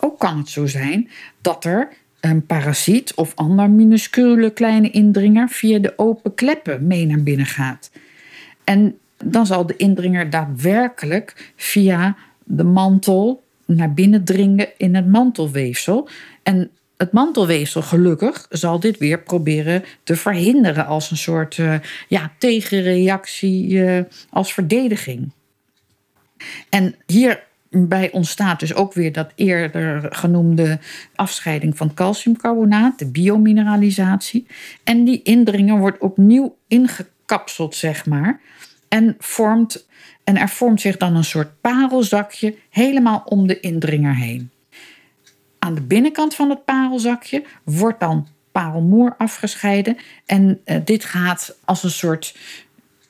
Ook 0.00 0.18
kan 0.18 0.38
het 0.38 0.48
zo 0.48 0.66
zijn 0.66 1.10
dat 1.40 1.64
er 1.64 1.88
een 2.20 2.46
parasiet 2.46 3.14
of 3.14 3.32
ander 3.34 3.70
minuscule 3.70 4.50
kleine 4.50 4.90
indringer 4.90 5.48
via 5.48 5.78
de 5.78 5.98
open 5.98 6.34
kleppen 6.34 6.86
mee 6.86 7.06
naar 7.06 7.22
binnen 7.22 7.46
gaat. 7.46 7.90
En 8.64 8.98
dan 9.24 9.46
zal 9.46 9.66
de 9.66 9.76
indringer 9.76 10.30
daadwerkelijk 10.30 11.52
via 11.56 12.16
de 12.44 12.64
mantel 12.64 13.42
naar 13.66 13.94
binnen 13.94 14.24
dringen 14.24 14.68
in 14.76 14.94
het 14.94 15.06
mantelweefsel. 15.06 16.08
En 16.42 16.70
het 16.96 17.12
mantelweefsel, 17.12 17.82
gelukkig, 17.82 18.46
zal 18.50 18.80
dit 18.80 18.98
weer 18.98 19.22
proberen 19.22 19.84
te 20.02 20.16
verhinderen 20.16 20.86
als 20.86 21.10
een 21.10 21.16
soort 21.16 21.58
uh, 21.58 21.74
ja, 22.08 22.32
tegenreactie, 22.38 23.68
uh, 23.68 24.00
als 24.30 24.54
verdediging. 24.54 25.32
En 26.68 26.94
hierbij 27.06 28.12
ontstaat 28.12 28.60
dus 28.60 28.74
ook 28.74 28.92
weer 28.92 29.12
dat 29.12 29.32
eerder 29.34 30.06
genoemde 30.10 30.78
afscheiding 31.14 31.76
van 31.76 31.94
calciumcarbonaat, 31.94 32.98
de 32.98 33.10
biomineralisatie. 33.10 34.46
En 34.84 35.04
die 35.04 35.22
indringer 35.22 35.78
wordt 35.78 35.98
opnieuw 35.98 36.56
ingekapseld, 36.68 37.74
zeg 37.74 38.06
maar. 38.06 38.40
En, 38.88 39.14
vormt, 39.18 39.86
en 40.24 40.36
er 40.36 40.48
vormt 40.48 40.80
zich 40.80 40.96
dan 40.96 41.16
een 41.16 41.24
soort 41.24 41.60
parelzakje 41.60 42.54
helemaal 42.70 43.22
om 43.24 43.46
de 43.46 43.60
indringer 43.60 44.14
heen. 44.14 44.50
Aan 45.58 45.74
de 45.74 45.80
binnenkant 45.80 46.34
van 46.34 46.50
het 46.50 46.64
parelzakje 46.64 47.44
wordt 47.64 48.00
dan 48.00 48.28
parelmoer 48.52 49.14
afgescheiden. 49.18 49.96
En 50.26 50.60
uh, 50.64 50.76
dit 50.84 51.04
gaat 51.04 51.56
als 51.64 51.82
een 51.82 51.90
soort 51.90 52.36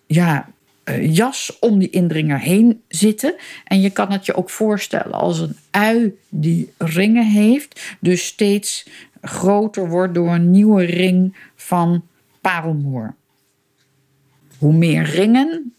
ja, 0.07 0.49
uh, 0.85 1.15
jas 1.15 1.59
om 1.61 1.79
die 1.79 1.91
indringer 1.91 2.39
heen 2.39 2.83
zitten. 2.89 3.35
En 3.65 3.81
je 3.81 3.91
kan 3.91 4.13
het 4.13 4.27
je 4.27 4.35
ook 4.35 4.51
voorstellen 4.51 5.13
als 5.13 5.39
een 5.39 5.57
ui 5.71 6.19
die 6.29 6.73
ringen 6.79 7.27
heeft, 7.27 7.97
dus 8.01 8.27
steeds 8.27 8.87
groter 9.21 9.89
wordt 9.89 10.15
door 10.15 10.35
een 10.35 10.51
nieuwe 10.51 10.85
ring 10.85 11.37
van 11.57 12.05
parelmoer. 12.41 13.15
Hoe 14.59 14.73
meer 14.73 15.03
ringen 15.03 15.75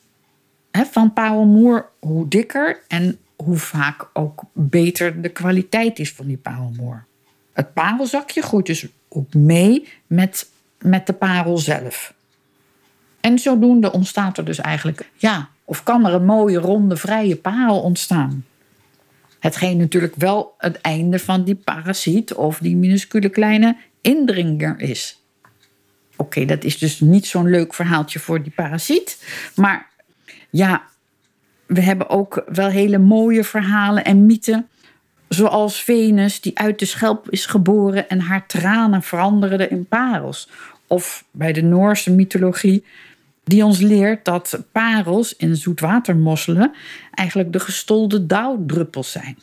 van 0.84 1.14
parelmoer, 1.14 1.90
hoe 2.00 2.28
dikker 2.28 2.82
en 2.88 3.18
hoe 3.36 3.58
vaak 3.58 4.10
ook 4.14 4.44
beter 4.54 5.22
de 5.22 5.30
kwaliteit 5.30 6.00
is 6.00 6.14
van 6.14 6.28
die 6.28 6.38
parelmoer. 6.38 7.06
Het 7.54 7.74
parelzakje 7.74 8.42
groeit 8.42 8.66
dus 8.66 8.88
ook 9.10 9.34
mee 9.34 9.88
met, 10.08 10.50
met 10.78 11.08
de 11.08 11.14
parel 11.14 11.58
zelf. 11.58 12.14
En 13.20 13.40
zodoende 13.40 13.92
ontstaat 13.92 14.38
er 14.38 14.46
dus 14.46 14.60
eigenlijk, 14.60 15.10
ja, 15.16 15.50
of 15.64 15.84
kan 15.84 16.06
er 16.06 16.14
een 16.14 16.26
mooie 16.26 16.58
ronde 16.58 16.98
vrije 16.98 17.36
parel 17.36 17.82
ontstaan. 17.82 18.46
Hetgeen 19.40 19.78
natuurlijk 19.78 20.16
wel 20.16 20.54
het 20.58 20.82
einde 20.82 21.20
van 21.20 21.44
die 21.44 21.56
parasiet 21.56 22.34
of 22.34 22.58
die 22.58 22.76
minuscule 22.76 23.30
kleine 23.30 23.78
indringer 24.02 24.80
is. 24.80 25.22
Oké, 26.16 26.46
dat 26.46 26.64
is 26.64 26.78
dus 26.78 27.00
niet 27.00 27.26
zo'n 27.26 27.50
leuk 27.50 27.74
verhaaltje 27.74 28.20
voor 28.20 28.44
die 28.44 28.52
parasiet. 28.52 29.24
Maar 29.56 29.90
ja, 30.56 30.84
we 31.66 31.82
hebben 31.82 32.10
ook 32.10 32.44
wel 32.48 32.68
hele 32.68 32.98
mooie 32.98 33.44
verhalen 33.44 34.06
en 34.06 34.26
mythen. 34.26 34.68
Zoals 35.28 35.84
Venus, 35.84 36.42
die 36.42 36.58
uit 36.58 36.80
de 36.80 36.86
schelp 36.86 37.30
is 37.30 37.46
geboren 37.46 38.10
en 38.10 38.20
haar 38.20 38.48
tranen 38.48 39.02
veranderden 39.02 39.70
in 39.70 39.86
parels. 39.86 40.50
Of 40.88 41.26
bij 41.32 41.54
de 41.54 41.62
Noorse 41.62 42.12
mythologie 42.12 42.84
die 43.44 43.66
ons 43.66 43.80
leert 43.80 44.26
dat 44.26 44.60
parels 44.72 45.36
in 45.36 45.56
zoetwatermosselen 45.56 46.74
eigenlijk 47.12 47.54
de 47.54 47.60
gestolde 47.60 48.26
dauwdruppels 48.26 49.12
zijn. 49.12 49.38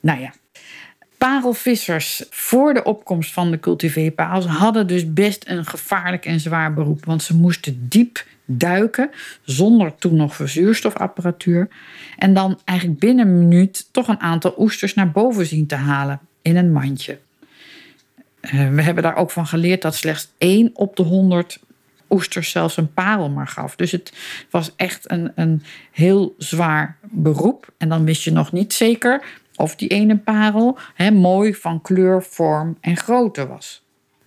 Nou 0.00 0.20
ja, 0.20 0.32
parelvissers 1.18 2.24
voor 2.30 2.74
de 2.74 2.84
opkomst 2.84 3.32
van 3.32 3.50
de 3.50 3.60
cultiveerparels 3.60 4.46
hadden 4.46 4.86
dus 4.86 5.12
best 5.12 5.48
een 5.48 5.64
gevaarlijk 5.64 6.24
en 6.24 6.40
zwaar 6.40 6.74
beroep, 6.74 7.04
want 7.04 7.22
ze 7.22 7.36
moesten 7.36 7.86
diep 7.88 8.24
duiken 8.50 9.10
zonder 9.42 9.94
toen 9.96 10.16
nog 10.16 10.40
zuurstofapparatuur 10.44 11.68
en 12.16 12.34
dan 12.34 12.60
eigenlijk 12.64 12.98
binnen 12.98 13.28
een 13.28 13.38
minuut 13.38 13.88
toch 13.92 14.08
een 14.08 14.20
aantal 14.20 14.54
oesters 14.58 14.94
naar 14.94 15.10
boven 15.10 15.46
zien 15.46 15.66
te 15.66 15.74
halen 15.74 16.20
in 16.42 16.56
een 16.56 16.72
mandje. 16.72 17.18
Eh, 18.40 18.70
we 18.70 18.82
hebben 18.82 19.02
daar 19.02 19.16
ook 19.16 19.30
van 19.30 19.46
geleerd 19.46 19.82
dat 19.82 19.94
slechts 19.94 20.32
1 20.38 20.70
op 20.74 20.96
de 20.96 21.02
100 21.02 21.60
oesters 22.10 22.50
zelfs 22.50 22.76
een 22.76 22.92
parel 22.92 23.30
maar 23.30 23.48
gaf. 23.48 23.76
Dus 23.76 23.92
het 23.92 24.12
was 24.50 24.72
echt 24.76 25.10
een, 25.10 25.32
een 25.34 25.62
heel 25.92 26.34
zwaar 26.38 26.96
beroep. 27.02 27.72
En 27.78 27.88
dan 27.88 28.04
wist 28.04 28.22
je 28.22 28.32
nog 28.32 28.52
niet 28.52 28.72
zeker 28.72 29.22
of 29.56 29.76
die 29.76 29.88
ene 29.88 30.16
parel 30.16 30.78
mooi 31.12 31.54
van 31.54 31.82
kleur, 31.82 32.22
vorm 32.22 32.76
en 32.80 32.96
grootte 32.96 33.46
was. 33.46 33.82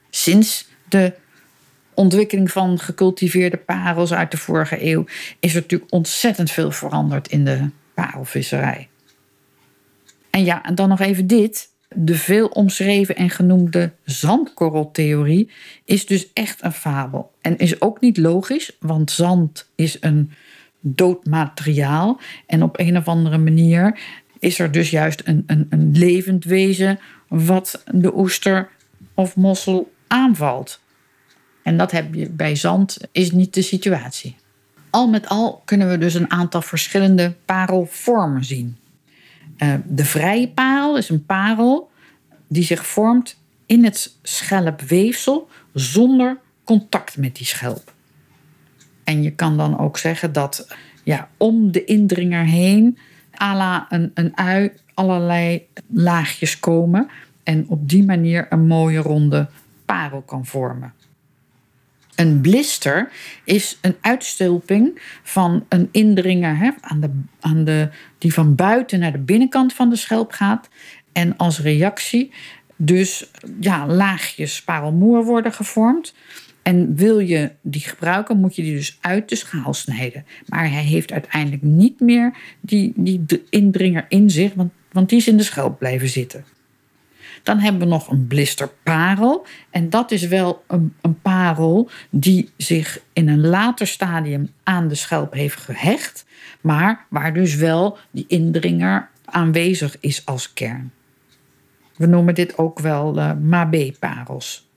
Sinds 0.10 0.68
de 0.90 1.14
ontwikkeling 1.94 2.52
van 2.52 2.80
gecultiveerde 2.80 3.58
parels 3.58 4.14
uit 4.14 4.32
de 4.32 4.38
vorige 4.38 4.86
eeuw 4.86 5.06
is 5.40 5.56
er 5.56 5.62
natuurlijk 5.62 5.92
ontzettend 5.92 6.52
veel 6.52 6.72
veranderd 6.72 7.28
in 7.28 7.46
de 7.46 7.70
parelvisserij. 7.94 8.88
En 10.30 10.44
ja, 10.44 10.64
en 10.64 10.76
dan 10.76 10.90
nog 10.90 11.00
even 11.00 11.28
dit. 11.28 11.70
De 11.96 12.16
veel 12.16 12.48
omschreven 12.48 13.16
en 13.16 13.30
genoemde 13.30 13.92
zandkorreltheorie 14.04 15.52
is 15.86 16.06
dus 16.06 16.34
echt 16.34 16.64
een 16.64 16.72
fabel. 16.72 17.32
En 17.42 17.58
is 17.58 17.82
ook 17.82 18.02
niet 18.02 18.18
logisch, 18.18 18.78
want 18.80 19.12
zand 19.12 19.70
is 19.76 19.98
een 20.00 20.32
dood 20.80 21.26
materiaal. 21.26 22.20
En 22.46 22.64
op 22.64 22.80
een 22.80 22.98
of 22.98 23.08
andere 23.08 23.38
manier 23.38 24.00
is 24.40 24.60
er 24.60 24.72
dus 24.72 24.90
juist 24.90 25.22
een, 25.26 25.44
een, 25.48 25.68
een 25.70 25.92
levend 25.92 26.44
wezen 26.44 27.00
wat 27.28 27.84
de 27.92 28.18
oester 28.18 28.70
of 29.14 29.36
mossel 29.36 29.92
aanvalt. 30.08 30.80
En 31.64 31.78
dat 31.78 31.92
heb 31.92 32.14
je 32.14 32.30
bij 32.30 32.56
zand, 32.56 32.98
is 33.12 33.32
niet 33.32 33.54
de 33.54 33.62
situatie. 33.62 34.36
Al 34.90 35.08
met 35.08 35.28
al 35.28 35.62
kunnen 35.66 35.90
we 35.90 35.98
dus 35.98 36.14
een 36.14 36.32
aantal 36.32 36.62
verschillende 36.62 37.34
parelvormen 37.46 38.44
zien. 38.44 38.78
Eh, 39.58 39.74
de 39.86 40.06
vrije 40.06 40.48
parel 40.48 40.98
is 40.98 41.10
een 41.10 41.26
parel 41.26 41.92
die 42.48 42.64
zich 42.64 42.86
vormt 42.86 43.40
in 43.66 43.84
het 43.84 44.16
schelpweefsel 44.22 45.50
zonder 45.74 46.38
contact 46.64 47.18
met 47.18 47.36
die 47.36 47.46
schelp. 47.46 47.94
En 49.04 49.24
je 49.24 49.32
kan 49.32 49.58
dan 49.58 49.80
ook 49.80 49.98
zeggen 49.98 50.34
dat 50.34 50.68
ja, 51.04 51.30
om 51.38 51.72
de 51.72 51.84
indringer 51.84 52.46
heen, 52.46 52.98
à 53.42 53.56
la 53.56 53.86
een, 53.90 54.12
een 54.14 54.38
ui, 54.38 54.72
allerlei 54.94 55.68
laagjes 55.88 56.60
komen. 56.60 57.10
En 57.44 57.66
op 57.68 57.90
die 57.90 58.04
manier 58.04 58.48
een 58.50 58.68
mooie 58.68 59.00
ronde 59.00 59.48
parel 59.86 60.22
kan 60.22 60.46
vormen. 60.46 60.94
Een 62.22 62.42
blister 62.42 63.12
is 63.44 63.78
een 63.82 63.96
uitstulping 64.02 65.02
van 65.24 65.66
een 65.70 65.90
indringer 65.92 66.58
hè, 66.58 66.70
aan 66.82 67.00
de, 67.00 67.10
aan 67.40 67.64
de, 67.64 67.90
die 68.18 68.34
van 68.34 68.56
buiten 68.56 69.00
naar 69.00 69.12
de 69.12 69.18
binnenkant 69.18 69.74
van 69.74 69.90
de 69.90 69.96
schelp 69.96 70.32
gaat. 70.32 70.70
En 71.12 71.38
als 71.38 71.60
reactie 71.60 72.32
dus 72.76 73.32
ja, 73.60 73.88
laagjes 73.88 74.64
parelmoer 74.64 75.24
worden 75.26 75.54
gevormd. 75.54 76.14
En 76.62 76.96
wil 76.96 77.20
je 77.20 77.52
die 77.62 77.82
gebruiken, 77.82 78.40
moet 78.40 78.56
je 78.56 78.62
die 78.62 78.76
dus 78.76 78.98
uit 79.02 79.30
de 79.30 79.36
schaal 79.36 79.74
snijden. 79.74 80.26
Maar 80.48 80.72
hij 80.72 80.84
heeft 80.84 81.12
uiteindelijk 81.12 81.62
niet 81.62 82.00
meer 82.00 82.34
die, 82.60 82.94
die 82.96 83.26
indringer 83.50 84.06
in 84.10 84.30
zich, 84.30 84.54
want, 84.54 84.72
want 84.92 85.10
die 85.10 85.18
is 85.18 85.28
in 85.28 85.38
de 85.38 85.44
schelp 85.44 85.80
blijven 85.80 86.10
zitten. 86.10 86.46
Dan 87.44 87.60
hebben 87.60 87.82
we 87.82 87.88
nog 87.88 88.10
een 88.10 88.28
blisterparel. 88.28 89.46
En 89.70 89.90
dat 89.90 90.12
is 90.12 90.28
wel 90.28 90.64
een, 90.68 90.96
een 91.02 91.22
parel 91.22 91.90
die 92.10 92.50
zich 92.58 93.02
in 93.14 93.28
een 93.28 93.48
later 93.48 93.88
stadium 93.88 94.54
aan 94.64 94.88
de 94.88 94.96
schelp 94.96 95.34
heeft 95.34 95.60
gehecht. 95.60 96.26
Maar 96.62 97.06
waar 97.10 97.34
dus 97.34 97.56
wel 97.56 97.98
die 98.12 98.26
indringer 98.28 99.10
aanwezig 99.26 99.98
is 100.00 100.26
als 100.26 100.54
kern. 100.54 100.92
We 101.96 102.06
noemen 102.06 102.36
dit 102.36 102.58
ook 102.58 102.80
wel 102.80 103.18
uh, 103.18 103.32
Mabé-parels. 103.42 104.70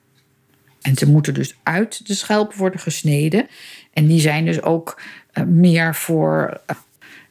En 0.80 0.96
ze 0.96 1.10
moeten 1.10 1.34
dus 1.34 1.56
uit 1.62 2.06
de 2.06 2.14
schelp 2.14 2.54
worden 2.54 2.80
gesneden. 2.80 3.46
En 3.92 4.06
die 4.06 4.20
zijn 4.20 4.44
dus 4.44 4.62
ook 4.62 5.00
uh, 5.32 5.44
meer 5.44 5.94
voor 5.94 6.60
uh, 6.70 6.76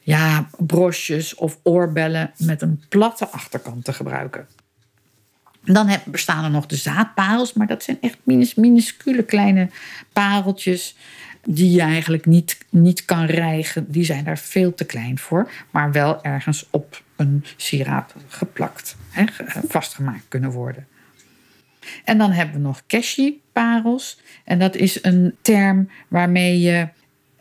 ja, 0.00 0.48
brosjes 0.58 1.34
of 1.34 1.58
oorbellen 1.62 2.32
met 2.38 2.62
een 2.62 2.82
platte 2.88 3.28
achterkant 3.28 3.84
te 3.84 3.92
gebruiken. 3.92 4.46
Dan 5.64 5.90
bestaan 6.04 6.44
er 6.44 6.50
nog 6.50 6.66
de 6.66 6.76
zaadparels, 6.76 7.52
maar 7.52 7.66
dat 7.66 7.82
zijn 7.82 7.98
echt 8.00 8.18
minus, 8.22 8.54
minuscule 8.54 9.22
kleine 9.22 9.68
pareltjes 10.12 10.96
die 11.46 11.70
je 11.70 11.80
eigenlijk 11.80 12.26
niet, 12.26 12.58
niet 12.68 13.04
kan 13.04 13.24
rijgen. 13.24 13.92
Die 13.92 14.04
zijn 14.04 14.24
daar 14.24 14.38
veel 14.38 14.74
te 14.74 14.84
klein 14.84 15.18
voor, 15.18 15.50
maar 15.70 15.92
wel 15.92 16.24
ergens 16.24 16.66
op 16.70 17.02
een 17.16 17.44
sieraad 17.56 18.14
geplakt, 18.28 18.96
hè, 19.10 19.24
vastgemaakt 19.68 20.24
kunnen 20.28 20.50
worden. 20.50 20.86
En 22.04 22.18
dan 22.18 22.30
hebben 22.30 22.54
we 22.54 22.60
nog 22.60 22.82
cashy-parels. 22.86 24.20
En 24.44 24.58
dat 24.58 24.76
is 24.76 25.04
een 25.04 25.36
term 25.42 25.90
waarmee 26.08 26.60
je 26.60 26.88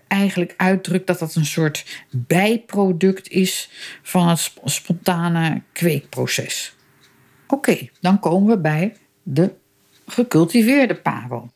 eigenlijk 0.08 0.54
uitdrukt 0.58 1.08
dat 1.08 1.20
dat 1.20 1.36
een 1.36 1.46
soort 1.46 2.06
bijproduct 2.10 3.28
is 3.28 3.70
van 4.02 4.28
het 4.28 4.52
spontane 4.66 5.62
kweekproces. 5.72 6.76
Oké, 7.54 7.90
dan 8.00 8.20
komen 8.20 8.56
we 8.56 8.62
bij 8.62 8.96
de 9.24 9.54
gecultiveerde 10.06 10.96
parel. 10.96 11.52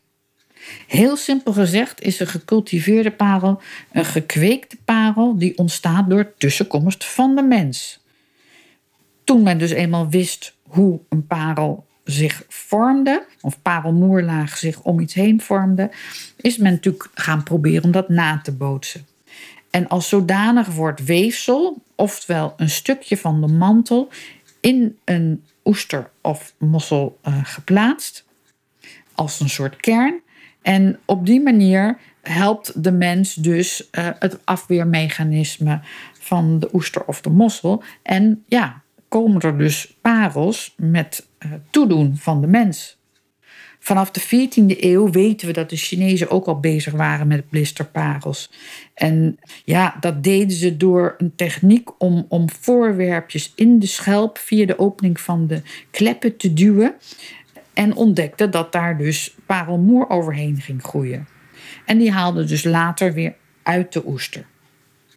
Heel 0.86 1.16
simpel 1.16 1.52
gezegd 1.52 2.00
is 2.00 2.20
een 2.20 2.26
gecultiveerde 2.26 3.10
parel 3.10 3.60
een 3.92 4.04
gekweekte 4.04 4.76
parel 4.84 5.38
die 5.38 5.58
ontstaat 5.58 6.10
door 6.10 6.32
tussenkomst 6.36 7.04
van 7.04 7.36
de 7.36 7.42
mens. 7.42 8.00
Toen 9.24 9.42
men 9.42 9.58
dus 9.58 9.70
eenmaal 9.70 10.08
wist 10.08 10.54
hoe 10.62 11.00
een 11.08 11.26
parel 11.26 11.86
zich 12.04 12.44
vormde, 12.48 13.26
of 13.40 13.62
parelmoerlaag 13.62 14.58
zich 14.58 14.82
om 14.82 15.00
iets 15.00 15.14
heen 15.14 15.40
vormde, 15.40 15.90
is 16.36 16.56
men 16.56 16.72
natuurlijk 16.72 17.08
gaan 17.14 17.42
proberen 17.42 17.84
om 17.84 17.90
dat 17.90 18.08
na 18.08 18.40
te 18.42 18.52
bootsen. 18.52 19.06
En 19.70 19.88
als 19.88 20.08
zodanig 20.08 20.66
wordt 20.66 21.04
weefsel, 21.04 21.82
oftewel 21.94 22.54
een 22.56 22.70
stukje 22.70 23.16
van 23.16 23.40
de 23.40 23.46
mantel, 23.46 24.08
in 24.60 24.98
een 25.04 25.44
oester 25.64 26.10
of 26.20 26.54
mossel 26.58 27.18
uh, 27.28 27.44
geplaatst, 27.44 28.26
als 29.14 29.40
een 29.40 29.48
soort 29.48 29.76
kern. 29.76 30.20
En 30.62 30.98
op 31.04 31.26
die 31.26 31.40
manier 31.40 31.98
helpt 32.22 32.82
de 32.82 32.92
mens 32.92 33.34
dus 33.34 33.88
uh, 33.92 34.08
het 34.18 34.38
afweermechanisme 34.44 35.80
van 36.18 36.58
de 36.58 36.68
oester 36.72 37.04
of 37.04 37.20
de 37.20 37.30
mossel. 37.30 37.82
En 38.02 38.44
ja, 38.46 38.82
komen 39.08 39.40
er 39.40 39.58
dus 39.58 39.96
parels 40.00 40.74
met 40.76 41.26
uh, 41.38 41.52
toedoen 41.70 42.16
van 42.16 42.40
de 42.40 42.46
mens. 42.46 42.97
Vanaf 43.78 44.10
de 44.10 44.20
14e 44.20 44.80
eeuw 44.80 45.10
weten 45.10 45.46
we 45.46 45.52
dat 45.52 45.70
de 45.70 45.76
Chinezen 45.76 46.30
ook 46.30 46.46
al 46.46 46.60
bezig 46.60 46.92
waren 46.92 47.26
met 47.26 47.48
blisterparels. 47.48 48.50
En 48.94 49.38
ja, 49.64 49.96
dat 50.00 50.22
deden 50.22 50.56
ze 50.56 50.76
door 50.76 51.14
een 51.18 51.32
techniek 51.36 52.02
om, 52.02 52.26
om 52.28 52.50
voorwerpjes 52.50 53.52
in 53.54 53.78
de 53.78 53.86
schelp 53.86 54.38
via 54.38 54.66
de 54.66 54.78
opening 54.78 55.20
van 55.20 55.46
de 55.46 55.62
kleppen 55.90 56.36
te 56.36 56.52
duwen. 56.52 56.94
En 57.74 57.94
ontdekten 57.94 58.50
dat 58.50 58.72
daar 58.72 58.98
dus 58.98 59.34
parelmoer 59.46 60.10
overheen 60.10 60.60
ging 60.60 60.82
groeien. 60.82 61.26
En 61.84 61.98
die 61.98 62.12
haalden 62.12 62.46
dus 62.46 62.64
later 62.64 63.12
weer 63.12 63.34
uit 63.62 63.92
de 63.92 64.06
oester. 64.06 64.46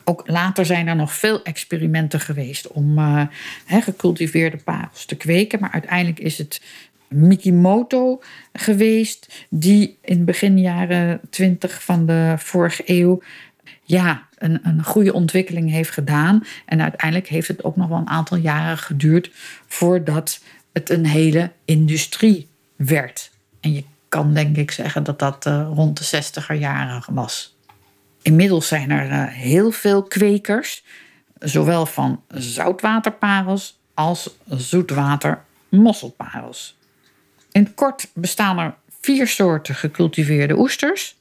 Ook 0.03 0.23
later 0.25 0.65
zijn 0.65 0.87
er 0.87 0.95
nog 0.95 1.13
veel 1.13 1.43
experimenten 1.43 2.19
geweest 2.19 2.67
om 2.67 2.97
uh, 2.97 3.23
gecultiveerde 3.67 4.57
parels 4.57 5.05
te 5.05 5.15
kweken. 5.15 5.59
Maar 5.59 5.71
uiteindelijk 5.71 6.19
is 6.19 6.37
het 6.37 6.61
Mikimoto 7.11 8.21
geweest, 8.53 9.45
die 9.49 9.97
in 10.01 10.25
begin 10.25 10.59
jaren 10.59 11.21
20 11.29 11.83
van 11.83 12.05
de 12.05 12.33
vorige 12.37 12.83
eeuw 12.85 13.21
ja, 13.83 14.27
een, 14.37 14.59
een 14.63 14.83
goede 14.83 15.13
ontwikkeling 15.13 15.69
heeft 15.69 15.89
gedaan. 15.89 16.43
En 16.65 16.81
uiteindelijk 16.81 17.27
heeft 17.27 17.47
het 17.47 17.63
ook 17.63 17.75
nog 17.75 17.87
wel 17.87 17.97
een 17.97 18.09
aantal 18.09 18.37
jaren 18.37 18.77
geduurd 18.77 19.31
voordat 19.67 20.41
het 20.73 20.89
een 20.89 21.05
hele 21.05 21.51
industrie 21.65 22.47
werd. 22.75 23.31
En 23.59 23.73
je 23.73 23.83
kan 24.09 24.33
denk 24.33 24.57
ik 24.57 24.71
zeggen 24.71 25.03
dat 25.03 25.19
dat 25.19 25.45
uh, 25.45 25.69
rond 25.73 25.97
de 26.11 26.23
60er 26.23 26.59
jaren 26.59 27.03
was. 27.13 27.55
Inmiddels 28.21 28.67
zijn 28.67 28.91
er 28.91 29.11
uh, 29.11 29.25
heel 29.27 29.71
veel 29.71 30.03
kwekers, 30.03 30.83
zowel 31.39 31.85
van 31.85 32.21
zoutwaterparels 32.27 33.79
als 33.93 34.35
zoetwater 34.47 35.43
mosselparels. 35.69 36.77
In 37.51 37.73
kort 37.73 38.09
bestaan 38.13 38.59
er 38.59 38.75
vier 39.01 39.27
soorten 39.27 39.75
gecultiveerde 39.75 40.57
oesters. 40.57 41.19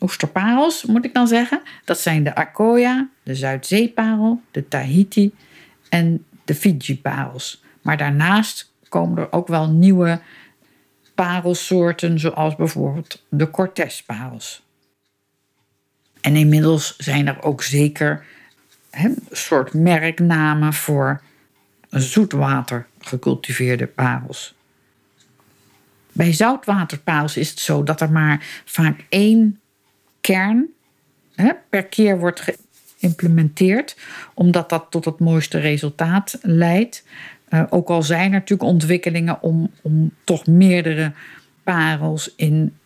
Oesterparels 0.00 0.84
moet 0.84 1.04
ik 1.04 1.14
dan 1.14 1.26
zeggen. 1.26 1.62
Dat 1.84 1.98
zijn 1.98 2.24
de 2.24 2.34
Arcoya, 2.34 3.08
de 3.22 3.34
Zuidzeeparel, 3.34 4.40
de 4.50 4.68
Tahiti 4.68 5.34
en 5.88 6.24
de 6.44 6.54
Fiji-parels. 6.54 7.62
Maar 7.82 7.96
daarnaast 7.96 8.72
komen 8.88 9.18
er 9.18 9.32
ook 9.32 9.48
wel 9.48 9.70
nieuwe 9.70 10.20
parelsoorten, 11.14 12.18
zoals 12.18 12.56
bijvoorbeeld 12.56 13.24
de 13.28 13.50
Cortez-parels. 13.50 14.62
En 16.20 16.36
inmiddels 16.36 16.96
zijn 16.96 17.26
er 17.26 17.42
ook 17.42 17.62
zeker 17.62 18.24
een 18.90 19.26
soort 19.30 19.74
merknamen 19.74 20.72
voor 20.72 21.22
zoetwater 21.90 22.86
gecultiveerde 22.98 23.86
parels. 23.86 24.54
Bij 26.12 26.32
zoutwaterparels 26.32 27.36
is 27.36 27.50
het 27.50 27.58
zo 27.58 27.82
dat 27.82 28.00
er 28.00 28.10
maar 28.10 28.62
vaak 28.64 29.04
één 29.08 29.60
kern 30.20 30.66
hè, 31.34 31.50
per 31.68 31.84
keer 31.84 32.18
wordt 32.18 32.54
geïmplementeerd, 32.98 33.96
omdat 34.34 34.68
dat 34.68 34.86
tot 34.90 35.04
het 35.04 35.18
mooiste 35.18 35.58
resultaat 35.58 36.38
leidt. 36.42 37.04
Uh, 37.48 37.62
ook 37.70 37.88
al 37.88 38.02
zijn 38.02 38.24
er 38.24 38.38
natuurlijk 38.38 38.70
ontwikkelingen 38.70 39.42
om, 39.42 39.70
om 39.82 40.12
toch 40.24 40.46
meerdere 40.46 41.12
parels 41.62 42.32
in 42.36 42.76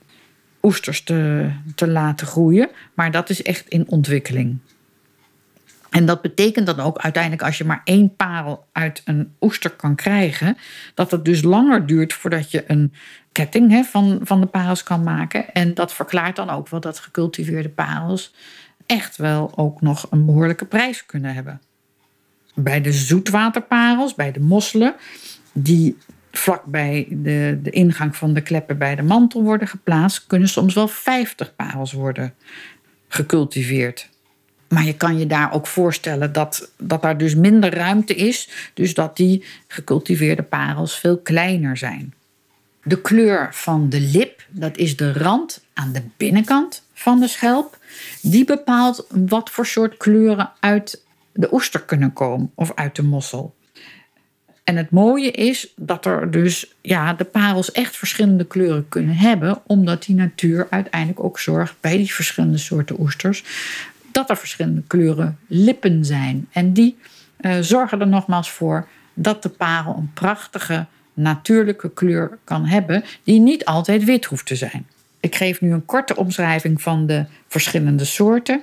oesters 0.62 1.02
te, 1.02 1.50
te 1.74 1.88
laten 1.88 2.26
groeien, 2.26 2.68
maar 2.94 3.10
dat 3.10 3.30
is 3.30 3.42
echt 3.42 3.68
in 3.68 3.88
ontwikkeling. 3.88 4.58
En 5.96 6.06
dat 6.06 6.22
betekent 6.22 6.66
dan 6.66 6.80
ook 6.80 6.98
uiteindelijk 6.98 7.42
als 7.42 7.58
je 7.58 7.64
maar 7.64 7.80
één 7.84 8.16
parel 8.16 8.66
uit 8.72 9.02
een 9.04 9.32
oester 9.40 9.70
kan 9.70 9.94
krijgen, 9.94 10.56
dat 10.94 11.10
het 11.10 11.24
dus 11.24 11.42
langer 11.42 11.86
duurt 11.86 12.12
voordat 12.12 12.50
je 12.50 12.64
een 12.66 12.92
ketting 13.32 13.86
van, 13.86 14.20
van 14.22 14.40
de 14.40 14.46
parels 14.46 14.82
kan 14.82 15.02
maken. 15.02 15.52
En 15.52 15.74
dat 15.74 15.92
verklaart 15.92 16.36
dan 16.36 16.50
ook 16.50 16.68
wel 16.68 16.80
dat 16.80 16.98
gecultiveerde 16.98 17.68
parels 17.68 18.34
echt 18.86 19.16
wel 19.16 19.52
ook 19.58 19.80
nog 19.80 20.06
een 20.10 20.26
behoorlijke 20.26 20.64
prijs 20.64 21.06
kunnen 21.06 21.34
hebben. 21.34 21.60
Bij 22.54 22.80
de 22.80 22.92
zoetwaterparels, 22.92 24.14
bij 24.14 24.32
de 24.32 24.40
mosselen, 24.40 24.94
die 25.52 25.96
vlak 26.30 26.64
bij 26.64 27.06
de, 27.10 27.58
de 27.62 27.70
ingang 27.70 28.16
van 28.16 28.34
de 28.34 28.40
kleppen 28.40 28.78
bij 28.78 28.94
de 28.94 29.02
mantel 29.02 29.42
worden 29.42 29.68
geplaatst, 29.68 30.26
kunnen 30.26 30.48
soms 30.48 30.74
wel 30.74 30.88
50 30.88 31.54
parels 31.54 31.92
worden 31.92 32.34
gecultiveerd. 33.08 34.14
Maar 34.68 34.84
je 34.84 34.94
kan 34.94 35.18
je 35.18 35.26
daar 35.26 35.52
ook 35.52 35.66
voorstellen 35.66 36.32
dat, 36.32 36.70
dat 36.78 37.02
daar 37.02 37.18
dus 37.18 37.34
minder 37.34 37.74
ruimte 37.74 38.14
is. 38.14 38.48
Dus 38.74 38.94
dat 38.94 39.16
die 39.16 39.44
gecultiveerde 39.66 40.42
parels 40.42 40.98
veel 40.98 41.18
kleiner 41.18 41.76
zijn. 41.76 42.14
De 42.82 43.00
kleur 43.00 43.48
van 43.54 43.88
de 43.88 44.00
lip, 44.00 44.46
dat 44.48 44.76
is 44.76 44.96
de 44.96 45.12
rand 45.12 45.64
aan 45.74 45.92
de 45.92 46.02
binnenkant 46.16 46.82
van 46.92 47.20
de 47.20 47.28
schelp. 47.28 47.78
Die 48.22 48.44
bepaalt 48.44 49.06
wat 49.08 49.50
voor 49.50 49.66
soort 49.66 49.96
kleuren 49.96 50.50
uit 50.60 51.02
de 51.32 51.52
oester 51.52 51.82
kunnen 51.82 52.12
komen 52.12 52.50
of 52.54 52.72
uit 52.74 52.96
de 52.96 53.02
mossel. 53.02 53.54
En 54.64 54.76
het 54.76 54.90
mooie 54.90 55.30
is 55.30 55.72
dat 55.76 56.06
er 56.06 56.30
dus 56.30 56.74
ja, 56.80 57.12
de 57.12 57.24
parels 57.24 57.72
echt 57.72 57.96
verschillende 57.96 58.44
kleuren 58.44 58.88
kunnen 58.88 59.16
hebben, 59.16 59.60
omdat 59.66 60.02
die 60.02 60.14
natuur 60.14 60.66
uiteindelijk 60.70 61.24
ook 61.24 61.38
zorgt 61.38 61.74
bij 61.80 61.96
die 61.96 62.14
verschillende 62.14 62.58
soorten 62.58 63.00
oesters 63.00 63.44
dat 64.16 64.30
er 64.30 64.36
verschillende 64.36 64.82
kleuren 64.86 65.38
lippen 65.46 66.04
zijn. 66.04 66.48
En 66.52 66.72
die 66.72 66.96
uh, 67.40 67.56
zorgen 67.60 68.00
er 68.00 68.06
nogmaals 68.06 68.50
voor 68.50 68.88
dat 69.14 69.42
de 69.42 69.48
parel 69.48 69.96
een 69.96 70.10
prachtige 70.14 70.86
natuurlijke 71.14 71.90
kleur 71.90 72.38
kan 72.44 72.66
hebben, 72.66 73.04
die 73.24 73.40
niet 73.40 73.64
altijd 73.64 74.04
wit 74.04 74.24
hoeft 74.24 74.46
te 74.46 74.56
zijn. 74.56 74.86
Ik 75.20 75.34
geef 75.34 75.60
nu 75.60 75.72
een 75.72 75.84
korte 75.84 76.16
omschrijving 76.16 76.82
van 76.82 77.06
de 77.06 77.24
verschillende 77.48 78.04
soorten 78.04 78.62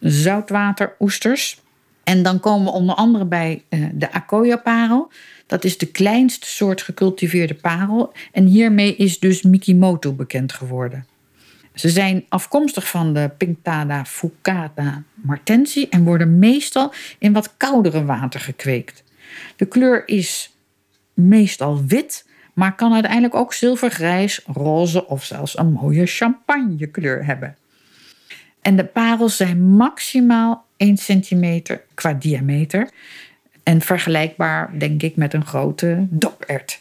zoutwateroesters. 0.00 1.60
En 2.04 2.22
dan 2.22 2.40
komen 2.40 2.64
we 2.64 2.78
onder 2.78 2.94
andere 2.94 3.24
bij 3.24 3.62
uh, 3.70 3.86
de 3.92 4.12
Akoya-parel. 4.12 5.10
Dat 5.46 5.64
is 5.64 5.78
de 5.78 5.86
kleinste 5.86 6.46
soort 6.46 6.82
gecultiveerde 6.82 7.54
parel. 7.54 8.12
En 8.32 8.46
hiermee 8.46 8.96
is 8.96 9.18
dus 9.18 9.42
Mikimoto 9.42 10.12
bekend 10.12 10.52
geworden. 10.52 11.06
Ze 11.74 11.88
zijn 11.88 12.24
afkomstig 12.28 12.88
van 12.88 13.12
de 13.12 13.30
Pinctada 13.38 14.04
fucata 14.04 15.02
martensi 15.14 15.86
en 15.88 16.04
worden 16.04 16.38
meestal 16.38 16.92
in 17.18 17.32
wat 17.32 17.54
koudere 17.56 18.04
water 18.04 18.40
gekweekt. 18.40 19.04
De 19.56 19.66
kleur 19.66 20.08
is 20.08 20.56
meestal 21.14 21.84
wit, 21.84 22.26
maar 22.52 22.74
kan 22.74 22.92
uiteindelijk 22.92 23.34
ook 23.34 23.52
zilvergrijs, 23.52 24.40
roze 24.46 25.06
of 25.06 25.24
zelfs 25.24 25.58
een 25.58 25.72
mooie 25.72 26.06
champagnekleur 26.06 27.24
hebben. 27.24 27.56
En 28.60 28.76
de 28.76 28.84
parels 28.84 29.36
zijn 29.36 29.62
maximaal 29.62 30.64
1 30.76 30.96
centimeter 30.96 31.84
qua 31.94 32.12
diameter 32.12 32.90
en 33.62 33.80
vergelijkbaar, 33.80 34.78
denk 34.78 35.02
ik, 35.02 35.16
met 35.16 35.34
een 35.34 35.46
grote 35.46 36.06
dokert. 36.10 36.80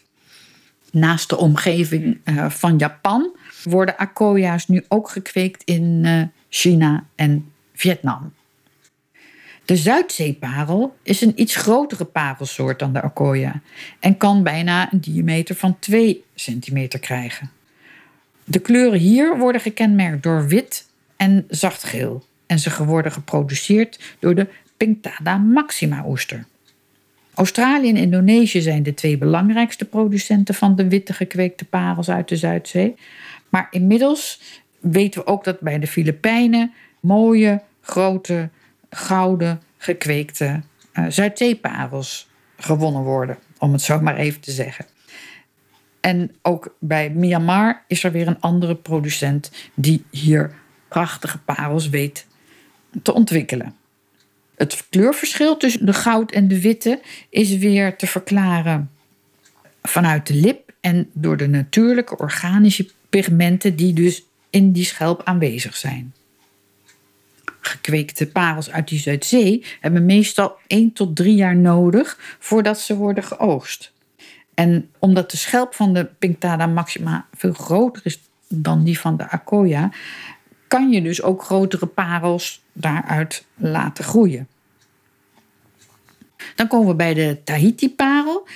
Naast 0.92 1.30
de 1.30 1.38
omgeving 1.38 2.20
eh, 2.24 2.50
van 2.50 2.78
Japan 2.78 3.36
worden 3.64 3.98
akoya's 3.98 4.68
nu 4.68 4.84
ook 4.88 5.10
gekweekt 5.10 5.64
in 5.64 6.02
eh, 6.04 6.22
China 6.50 7.06
en 7.16 7.52
Vietnam. 7.74 8.34
De 9.66 9.78
Zuidzeeparel 9.78 10.96
is 11.04 11.22
een 11.22 11.42
iets 11.42 11.56
grotere 11.56 12.06
parelsoort 12.06 12.80
dan 12.80 12.94
de 12.94 13.02
akoya 13.02 13.62
en 14.00 14.18
kan 14.18 14.44
bijna 14.44 14.94
een 14.94 15.02
diameter 15.02 15.56
van 15.56 15.80
2 15.80 16.24
centimeter 16.36 17.00
krijgen. 17.00 17.52
De 18.44 18.60
kleuren 18.60 19.00
hier 19.00 19.38
worden 19.38 19.62
gekenmerkt 19.62 20.24
door 20.24 20.48
wit 20.48 20.90
en 21.16 21.46
zachtgeel 21.50 22.26
en 22.46 22.60
ze 22.60 22.86
worden 22.86 23.12
geproduceerd 23.12 24.16
door 24.20 24.36
de 24.36 24.48
Pinctada 24.78 25.38
maxima 25.38 26.04
oester. 26.08 26.46
Australië 27.34 27.90
en 27.90 27.98
Indonesië 27.98 28.62
zijn 28.62 28.84
de 28.84 28.94
twee 28.94 29.18
belangrijkste 29.18 29.86
producenten 29.86 30.56
van 30.56 30.76
de 30.76 30.88
witte 30.88 31.14
gekweekte 31.14 31.66
parels 31.66 32.10
uit 32.10 32.30
de 32.30 32.36
Zuidzee. 32.36 32.96
Maar 33.54 33.68
inmiddels 33.72 34.42
weten 34.80 35.22
we 35.22 35.28
ook 35.28 35.44
dat 35.44 35.60
bij 35.60 35.80
de 35.80 35.88
Filipijnen 35.88 36.74
mooie, 37.00 37.62
grote, 37.82 38.50
gouden 38.90 39.62
gekweekte 39.78 40.62
uh, 40.94 41.06
Zuidzeeparels 41.10 42.30
gewonnen 42.58 43.02
worden, 43.02 43.38
om 43.58 43.72
het 43.72 43.82
zo 43.82 44.00
maar 44.00 44.16
even 44.16 44.42
te 44.42 44.52
zeggen. 44.52 44.86
En 46.00 46.36
ook 46.42 46.76
bij 46.80 47.10
Myanmar 47.10 47.84
is 47.88 48.04
er 48.04 48.12
weer 48.12 48.28
een 48.28 48.40
andere 48.40 48.76
producent 48.76 49.52
die 49.74 50.04
hier 50.10 50.56
prachtige 50.88 51.40
parels 51.40 51.90
weet 51.90 52.28
te 53.02 53.14
ontwikkelen. 53.14 53.76
Het 54.56 54.86
kleurverschil 54.90 55.58
tussen 55.58 55.86
de 55.86 55.94
goud 55.94 56.32
en 56.32 56.48
de 56.48 56.62
witte 56.62 57.02
is 57.30 57.58
weer 57.58 57.96
te 57.96 58.08
verklaren 58.08 58.92
vanuit 59.82 60.28
de 60.28 60.36
lip 60.36 60.72
en 60.82 61.10
door 61.14 61.38
de 61.38 61.48
natuurlijke 61.48 62.18
organische 62.18 62.88
pigmenten 63.14 63.76
die 63.76 63.94
dus 63.94 64.24
in 64.50 64.72
die 64.72 64.86
schelp 64.86 65.22
aanwezig 65.24 65.76
zijn. 65.76 66.14
Gekweekte 67.60 68.28
parels 68.28 68.72
uit 68.72 68.88
die 68.88 69.00
Zuidzee 69.00 69.66
hebben 69.80 70.06
meestal 70.06 70.58
1 70.68 70.94
tot 70.94 71.16
3 71.16 71.36
jaar 71.36 71.56
nodig 71.56 72.38
voordat 72.40 72.80
ze 72.80 72.96
worden 72.96 73.24
geoogst. 73.24 73.92
En 74.54 74.90
omdat 75.00 75.32
de 75.32 75.38
schelp 75.38 75.74
van 75.74 75.94
de 75.94 76.06
Pinctada 76.06 76.66
maxima 76.66 77.28
veel 77.34 77.54
groter 77.54 78.02
is 78.06 78.20
dan 78.48 78.84
die 78.84 79.00
van 79.00 79.18
de 79.18 79.30
Akoya, 79.30 79.92
kan 80.68 80.92
je 80.92 81.02
dus 81.02 81.22
ook 81.22 81.44
grotere 81.44 81.86
parels 81.86 82.62
daaruit 82.72 83.46
laten 83.56 84.04
groeien. 84.04 84.48
Dan 86.56 86.68
komen 86.68 86.88
we 86.88 86.96
bij 86.96 87.14
de 87.14 87.42
Tahiti-parel. 87.44 88.48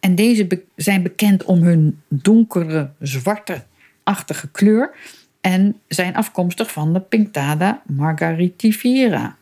En 0.00 0.14
deze 0.14 0.62
zijn 0.76 1.02
bekend 1.02 1.44
om 1.44 1.62
hun 1.62 2.02
donkere, 2.08 2.90
zwarte-achtige 4.04 4.48
kleur 4.48 4.90
en 5.40 5.80
zijn 5.88 6.16
afkomstig 6.16 6.72
van 6.72 6.92
de 6.92 7.00
Pinctada 7.00 7.82
margaritifera. 7.86 9.36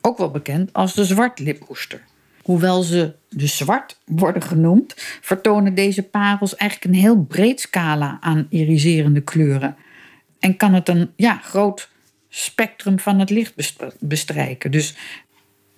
Ook 0.00 0.18
wel 0.18 0.30
bekend 0.30 0.72
als 0.72 0.94
de 0.94 1.04
zwartlipoester. 1.04 2.00
Hoewel 2.42 2.82
ze 2.82 3.14
de 3.28 3.46
zwart 3.46 3.98
worden 4.04 4.42
genoemd, 4.42 4.94
vertonen 5.20 5.74
deze 5.74 6.02
parels 6.02 6.56
eigenlijk 6.56 6.94
een 6.94 7.00
heel 7.00 7.22
breed 7.22 7.60
scala 7.60 8.18
aan 8.20 8.46
iriserende 8.50 9.20
kleuren. 9.20 9.76
En 10.38 10.56
kan 10.56 10.74
het 10.74 10.88
een 10.88 11.10
ja, 11.16 11.36
groot 11.36 11.88
spectrum 12.28 12.98
van 12.98 13.18
het 13.18 13.30
licht 13.30 13.54
bestrijken. 13.98 14.70
Dus 14.70 14.94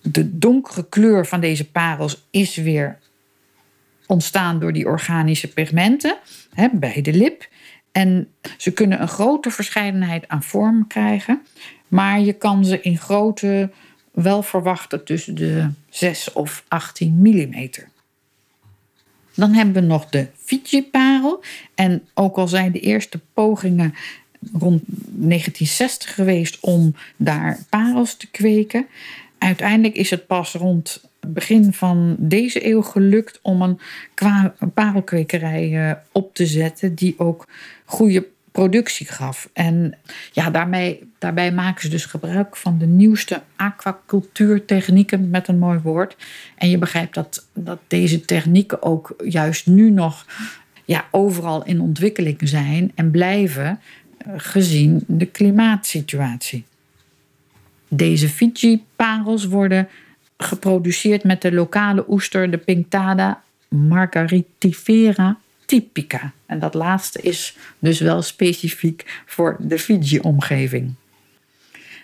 de 0.02 0.38
donkere 0.38 0.88
kleur 0.88 1.26
van 1.26 1.40
deze 1.40 1.70
parels 1.70 2.26
is 2.30 2.56
weer 2.56 2.98
ontstaan 4.12 4.58
door 4.58 4.72
die 4.72 4.86
organische 4.86 5.48
pigmenten 5.48 6.16
hè, 6.54 6.68
bij 6.72 7.02
de 7.02 7.12
lip. 7.12 7.48
En 7.92 8.28
ze 8.56 8.72
kunnen 8.72 9.00
een 9.00 9.08
grote 9.08 9.50
verscheidenheid 9.50 10.28
aan 10.28 10.42
vormen 10.42 10.86
krijgen. 10.86 11.42
Maar 11.88 12.20
je 12.20 12.32
kan 12.32 12.64
ze 12.64 12.80
in 12.80 12.98
grootte 12.98 13.70
wel 14.12 14.42
verwachten 14.42 15.04
tussen 15.04 15.34
de 15.34 15.68
6 15.88 16.32
of 16.32 16.64
18 16.68 17.14
mm. 17.22 17.70
Dan 19.34 19.52
hebben 19.52 19.74
we 19.74 19.80
nog 19.80 20.06
de 20.06 20.26
Fiji-parel. 20.36 21.44
En 21.74 22.08
ook 22.14 22.36
al 22.36 22.48
zijn 22.48 22.72
de 22.72 22.80
eerste 22.80 23.20
pogingen 23.34 23.94
rond 24.52 24.82
1960 24.86 26.14
geweest 26.14 26.60
om 26.60 26.94
daar 27.16 27.58
parels 27.68 28.16
te 28.16 28.30
kweken, 28.30 28.86
uiteindelijk 29.38 29.94
is 29.94 30.10
het 30.10 30.26
pas 30.26 30.52
rond 30.52 31.02
begin 31.28 31.72
van 31.72 32.16
deze 32.18 32.66
eeuw 32.66 32.82
gelukt 32.82 33.38
om 33.42 33.62
een, 33.62 33.78
parelkwekerij 34.74 35.70
uh, 35.70 35.92
op 36.12 36.34
te 36.34 36.46
zetten 36.46 36.94
die 36.94 37.14
ook 37.18 37.48
goede 37.84 38.26
productie 38.52 39.06
gaf. 39.06 39.48
En 39.52 39.94
ja, 40.32 40.50
daarmee, 40.50 41.10
daarbij 41.18 41.52
maken 41.52 41.82
ze 41.82 41.88
dus 41.88 42.04
gebruik 42.04 42.56
van 42.56 42.78
de 42.78 42.86
nieuwste 42.86 43.42
aquacultuurtechnieken, 43.56 45.30
met 45.30 45.48
een 45.48 45.58
mooi 45.58 45.78
woord. 45.78 46.16
En 46.56 46.70
je 46.70 46.78
begrijpt 46.78 47.14
dat, 47.14 47.46
dat 47.52 47.80
deze 47.86 48.20
technieken 48.20 48.82
ook 48.82 49.14
juist 49.24 49.66
nu 49.66 49.90
nog 49.90 50.26
ja, 50.84 51.04
overal 51.10 51.64
in 51.64 51.80
ontwikkeling 51.80 52.38
zijn 52.42 52.92
en 52.94 53.10
blijven 53.10 53.80
eh, 54.18 54.32
gezien 54.36 55.04
de 55.06 55.26
klimaatsituatie. 55.26 56.64
Deze 57.88 58.28
Fiji-parels 58.28 59.46
worden 59.46 59.88
geproduceerd 60.42 61.24
met 61.24 61.42
de 61.42 61.52
lokale 61.52 62.04
oester, 62.08 62.50
de 62.50 62.58
Pinctada 62.58 63.42
margaritifera 63.68 65.38
typica. 65.64 66.32
En 66.46 66.58
dat 66.58 66.74
laatste 66.74 67.20
is 67.20 67.56
dus 67.78 68.00
wel 68.00 68.22
specifiek 68.22 69.22
voor 69.26 69.56
de 69.58 69.78
Fiji-omgeving. 69.78 70.94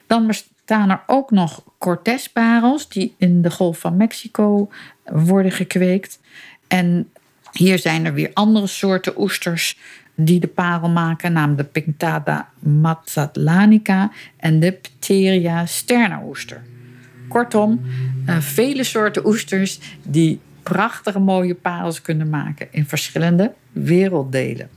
Dan 0.06 0.26
bestaan 0.26 0.90
er 0.90 1.02
ook 1.06 1.30
nog 1.30 1.62
Cortez-parels 1.78 2.88
die 2.88 3.14
in 3.16 3.42
de 3.42 3.50
Golf 3.50 3.78
van 3.78 3.96
Mexico 3.96 4.70
worden 5.04 5.52
gekweekt. 5.52 6.20
En 6.68 7.10
hier 7.52 7.78
zijn 7.78 8.04
er 8.04 8.14
weer 8.14 8.30
andere 8.32 8.66
soorten 8.66 9.20
oesters 9.20 9.78
die 10.14 10.40
de 10.40 10.46
parel 10.46 10.88
maken, 10.88 11.32
namelijk 11.32 11.74
de 11.74 11.80
Pinctada 11.80 12.48
mazzatlanica 12.58 14.10
en 14.36 14.60
de 14.60 14.72
Pteria 14.72 15.66
sterna 15.66 16.22
oester. 16.24 16.62
Kortom, 17.28 17.80
uh, 18.26 18.40
vele 18.40 18.84
soorten 18.84 19.26
oesters 19.26 19.80
die 20.02 20.40
prachtige 20.62 21.18
mooie 21.18 21.54
parels 21.54 22.02
kunnen 22.02 22.28
maken 22.28 22.68
in 22.70 22.86
verschillende 22.86 23.52
werelddelen. 23.72 24.68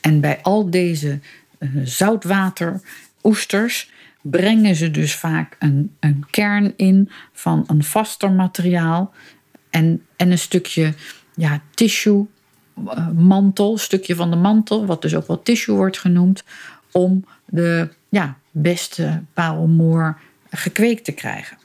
En 0.00 0.20
bij 0.20 0.38
al 0.42 0.70
deze 0.70 1.20
uh, 1.58 1.70
zoutwateroesters 1.84 3.90
brengen 4.22 4.76
ze 4.76 4.90
dus 4.90 5.14
vaak 5.14 5.56
een, 5.58 5.94
een 6.00 6.26
kern 6.30 6.72
in 6.76 7.10
van 7.32 7.64
een 7.66 7.84
vaster 7.84 8.30
materiaal 8.30 9.14
en, 9.70 10.06
en 10.16 10.30
een 10.30 10.38
stukje 10.38 10.94
ja, 11.34 11.62
tissue 11.74 12.26
uh, 12.78 13.10
mantel, 13.10 13.78
stukje 13.78 14.14
van 14.14 14.30
de 14.30 14.36
mantel, 14.36 14.86
wat 14.86 15.02
dus 15.02 15.14
ook 15.14 15.26
wel 15.26 15.42
tissue 15.42 15.76
wordt 15.76 15.98
genoemd, 15.98 16.44
om 16.90 17.24
de 17.46 17.88
ja, 18.08 18.36
beste 18.52 19.22
parelmoer 19.34 20.20
gekweekt 20.50 21.04
te 21.04 21.12
krijgen. 21.12 21.56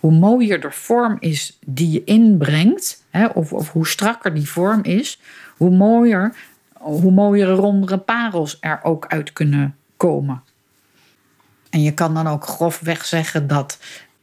hoe 0.00 0.12
mooier 0.12 0.60
de 0.60 0.70
vorm 0.70 1.16
is 1.20 1.58
die 1.66 1.90
je 1.90 2.04
inbrengt, 2.04 3.04
hè, 3.10 3.26
of, 3.26 3.52
of 3.52 3.72
hoe 3.72 3.86
strakker 3.86 4.34
die 4.34 4.48
vorm 4.48 4.82
is, 4.82 5.20
hoe 5.56 5.70
mooier, 5.70 6.34
hoe 6.72 7.12
mooiere 7.12 7.52
rondere 7.52 7.98
parels 7.98 8.56
er 8.60 8.80
ook 8.82 9.06
uit 9.06 9.32
kunnen 9.32 9.76
komen. 9.96 10.42
En 11.70 11.82
je 11.82 11.94
kan 11.94 12.14
dan 12.14 12.26
ook 12.26 12.44
grofweg 12.44 13.04
zeggen 13.04 13.46
dat 13.46 13.78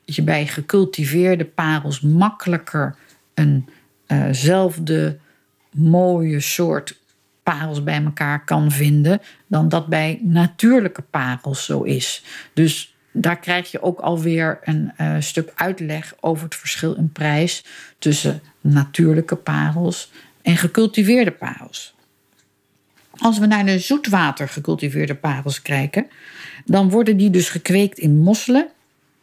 je 0.05 0.23
bij 0.23 0.47
gecultiveerde 0.47 1.45
parels 1.45 2.01
makkelijker 2.01 2.95
eenzelfde 3.33 5.17
mooie 5.71 6.39
soort 6.39 6.99
parels 7.49 7.83
bij 7.83 8.03
elkaar 8.03 8.45
kan 8.45 8.71
vinden 8.71 9.21
dan 9.47 9.69
dat 9.69 9.87
bij 9.87 10.19
natuurlijke 10.21 11.01
parels 11.01 11.65
zo 11.65 11.81
is. 11.81 12.23
Dus 12.53 12.95
daar 13.11 13.39
krijg 13.39 13.71
je 13.71 13.81
ook 13.81 13.99
alweer 13.99 14.59
een 14.63 14.91
uh, 14.97 15.15
stuk 15.19 15.51
uitleg 15.55 16.13
over 16.19 16.43
het 16.43 16.55
verschil 16.55 16.95
in 16.95 17.11
prijs 17.11 17.63
tussen 17.99 18.41
natuurlijke 18.61 19.35
parels 19.35 20.11
en 20.41 20.57
gecultiveerde 20.57 21.31
parels. 21.31 21.95
Als 23.17 23.39
we 23.39 23.45
naar 23.45 23.65
de 23.65 23.79
zoetwater 23.79 24.49
gecultiveerde 24.49 25.15
parels 25.15 25.61
kijken, 25.61 26.07
dan 26.65 26.89
worden 26.89 27.17
die 27.17 27.29
dus 27.29 27.49
gekweekt 27.49 27.97
in 27.97 28.17
mosselen, 28.17 28.67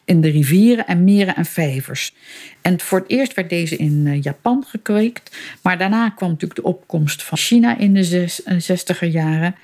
in 0.06 0.20
de 0.20 0.28
rivieren 0.28 0.86
en 0.86 1.04
meren 1.04 1.36
en 1.36 1.44
vijvers. 1.44 2.14
En 2.60 2.80
voor 2.80 2.98
het 2.98 3.10
eerst 3.10 3.34
werd 3.34 3.50
deze 3.50 3.76
in 3.76 4.06
eh, 4.06 4.22
Japan 4.22 4.64
gekweekt, 4.66 5.36
maar 5.62 5.78
daarna 5.78 6.10
kwam 6.10 6.28
natuurlijk 6.30 6.60
de 6.60 6.66
opkomst 6.66 7.22
van 7.22 7.38
China 7.38 7.78
in 7.78 7.94
de 7.94 8.32
60er 8.44 9.10
jaren. 9.10 9.54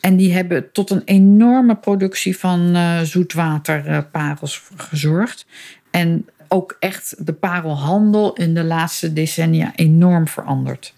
En 0.00 0.16
die 0.16 0.32
hebben 0.32 0.72
tot 0.72 0.90
een 0.90 1.02
enorme 1.04 1.76
productie 1.76 2.38
van 2.38 2.76
uh, 2.76 3.00
zoetwaterparels 3.00 4.62
gezorgd. 4.76 5.46
En 5.90 6.26
ook 6.48 6.76
echt 6.80 7.26
de 7.26 7.32
parelhandel 7.32 8.32
in 8.32 8.54
de 8.54 8.64
laatste 8.64 9.12
decennia 9.12 9.72
enorm 9.76 10.28
veranderd. 10.28 10.94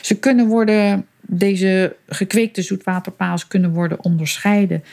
Ze 0.00 0.18
kunnen 0.18 0.46
worden, 0.46 1.06
deze 1.20 1.96
gekweekte 2.08 2.62
zoetwaterparels 2.62 3.46
kunnen 3.48 3.72
worden 3.72 4.04
onderscheiden 4.04 4.84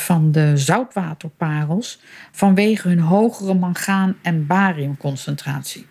van 0.00 0.32
de 0.32 0.56
zoutwaterparels 0.56 2.00
vanwege 2.32 2.88
hun 2.88 3.00
hogere 3.00 3.54
mangaan- 3.54 4.16
en 4.22 4.46
bariumconcentratie. 4.46 5.86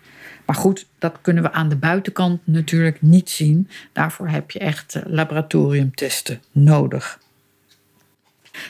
Maar 0.46 0.56
goed, 0.56 0.86
dat 0.98 1.18
kunnen 1.20 1.42
we 1.42 1.52
aan 1.52 1.68
de 1.68 1.76
buitenkant 1.76 2.40
natuurlijk 2.44 3.02
niet 3.02 3.30
zien. 3.30 3.68
Daarvoor 3.92 4.28
heb 4.28 4.50
je 4.50 4.58
echt 4.58 4.94
eh, 4.94 5.02
laboratoriumtesten 5.06 6.42
nodig. 6.52 7.20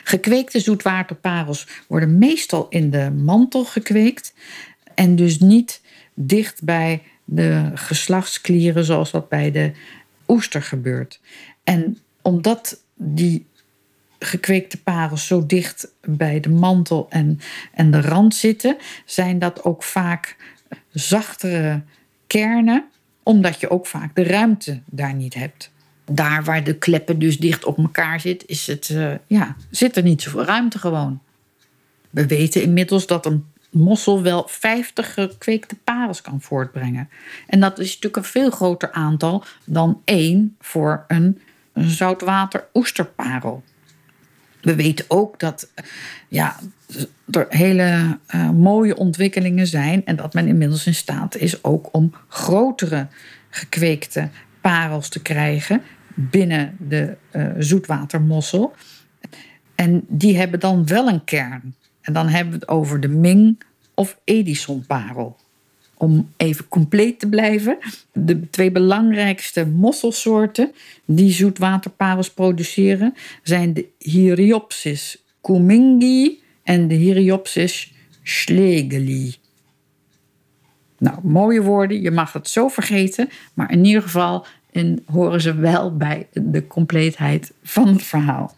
Gekweekte 0.03 0.59
zoetwaterparels 0.59 1.67
worden 1.87 2.17
meestal 2.17 2.67
in 2.69 2.89
de 2.89 3.11
mantel 3.11 3.65
gekweekt 3.65 4.33
en 4.95 5.15
dus 5.15 5.39
niet 5.39 5.81
dicht 6.13 6.63
bij 6.63 7.03
de 7.25 7.71
geslachtsklieren 7.73 8.85
zoals 8.85 9.11
dat 9.11 9.29
bij 9.29 9.51
de 9.51 9.71
oester 10.27 10.61
gebeurt. 10.61 11.19
En 11.63 11.97
omdat 12.21 12.83
die 12.95 13.47
gekweekte 14.19 14.81
parels 14.81 15.27
zo 15.27 15.45
dicht 15.45 15.93
bij 16.01 16.39
de 16.39 16.49
mantel 16.49 17.05
en, 17.09 17.39
en 17.73 17.91
de 17.91 18.01
rand 18.01 18.35
zitten, 18.35 18.77
zijn 19.05 19.39
dat 19.39 19.63
ook 19.63 19.83
vaak 19.83 20.35
zachtere 20.91 21.81
kernen, 22.27 22.85
omdat 23.23 23.59
je 23.59 23.69
ook 23.69 23.87
vaak 23.87 24.15
de 24.15 24.23
ruimte 24.23 24.81
daar 24.85 25.13
niet 25.13 25.33
hebt. 25.33 25.71
Daar 26.11 26.43
waar 26.43 26.63
de 26.63 26.75
kleppen 26.75 27.19
dus 27.19 27.37
dicht 27.37 27.65
op 27.65 27.77
elkaar 27.77 28.19
zit, 28.19 28.43
is 28.45 28.67
het, 28.67 28.89
uh, 28.89 29.13
ja, 29.27 29.55
zit 29.69 29.97
er 29.97 30.03
niet 30.03 30.21
zoveel 30.21 30.45
ruimte 30.45 30.79
gewoon. 30.79 31.21
We 32.09 32.27
weten 32.27 32.61
inmiddels 32.61 33.07
dat 33.07 33.25
een 33.25 33.45
mossel 33.69 34.21
wel 34.21 34.47
50 34.47 35.13
gekweekte 35.13 35.75
parels 35.75 36.21
kan 36.21 36.41
voortbrengen. 36.41 37.09
En 37.47 37.59
dat 37.59 37.79
is 37.79 37.87
natuurlijk 37.87 38.15
een 38.15 38.31
veel 38.31 38.49
groter 38.49 38.91
aantal 38.91 39.43
dan 39.65 40.01
één 40.03 40.55
voor 40.59 41.05
een 41.07 41.41
zoutwater 41.73 42.67
oesterparel. 42.73 43.63
We 44.61 44.75
weten 44.75 45.05
ook 45.07 45.39
dat 45.39 45.71
ja, 46.27 46.55
er 47.31 47.45
hele 47.49 48.17
uh, 48.35 48.49
mooie 48.49 48.95
ontwikkelingen 48.95 49.67
zijn 49.67 50.05
en 50.05 50.15
dat 50.15 50.33
men 50.33 50.47
inmiddels 50.47 50.87
in 50.87 50.95
staat 50.95 51.35
is 51.35 51.63
ook 51.63 51.89
om 51.91 52.13
grotere 52.27 53.07
gekweekte 53.49 54.29
parels 54.61 55.09
te 55.09 55.21
krijgen 55.21 55.81
binnen 56.15 56.75
de 56.79 57.15
uh, 57.31 57.47
zoetwatermossel. 57.57 58.73
En 59.75 60.05
die 60.07 60.37
hebben 60.37 60.59
dan 60.59 60.87
wel 60.87 61.07
een 61.07 61.23
kern. 61.23 61.75
En 62.01 62.13
dan 62.13 62.27
hebben 62.27 62.53
we 62.53 62.59
het 62.59 62.67
over 62.67 62.99
de 62.99 63.07
Ming 63.07 63.61
of 63.93 64.19
Edison 64.23 64.85
parel. 64.87 65.37
Om 65.99 66.33
even 66.37 66.67
compleet 66.67 67.19
te 67.19 67.29
blijven, 67.29 67.77
de 68.13 68.49
twee 68.49 68.71
belangrijkste 68.71 69.65
mosselsoorten 69.65 70.71
die 71.05 71.31
zoetwaterparels 71.31 72.31
produceren 72.31 73.13
zijn 73.43 73.73
de 73.73 73.87
Hyriopsis 73.97 75.23
cumingi 75.41 76.39
en 76.63 76.87
de 76.87 76.95
Hyriopsis 76.95 77.93
schlegeli. 78.23 79.35
Nou, 80.97 81.17
mooie 81.23 81.61
woorden, 81.61 82.01
je 82.01 82.11
mag 82.11 82.33
het 82.33 82.49
zo 82.49 82.67
vergeten, 82.67 83.29
maar 83.53 83.71
in 83.71 83.85
ieder 83.85 84.01
geval 84.01 84.45
horen 85.05 85.41
ze 85.41 85.55
wel 85.55 85.97
bij 85.97 86.27
de 86.33 86.67
compleetheid 86.67 87.53
van 87.63 87.87
het 87.87 88.03
verhaal. 88.03 88.55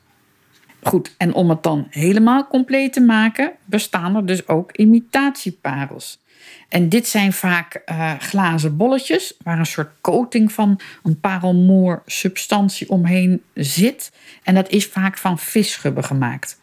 Goed, 0.84 1.16
en 1.18 1.34
om 1.34 1.50
het 1.50 1.64
dan 1.64 1.88
helemaal 1.90 2.48
compleet 2.48 2.94
te 2.94 3.02
maken, 3.02 3.52
bestaan 3.66 4.16
er 4.16 4.26
dus 4.26 4.48
ook 4.48 4.72
imitatieparels. 4.72 6.21
En 6.70 6.90
dit 6.90 7.08
zijn 7.08 7.34
vaak 7.34 7.82
uh, 7.86 8.14
glazen 8.20 8.78
bolletjes 8.78 9.34
waar 9.44 9.60
een 9.60 9.66
soort 9.66 9.92
coating 10.02 10.52
van 10.52 10.80
een 11.04 11.20
parelmoer 11.20 12.02
substantie 12.06 12.90
omheen 12.90 13.42
zit. 13.54 14.12
En 14.44 14.56
dat 14.56 14.70
is 14.70 14.86
vaak 14.86 15.18
van 15.18 15.40
visschubben 15.40 16.04
gemaakt. 16.04 16.60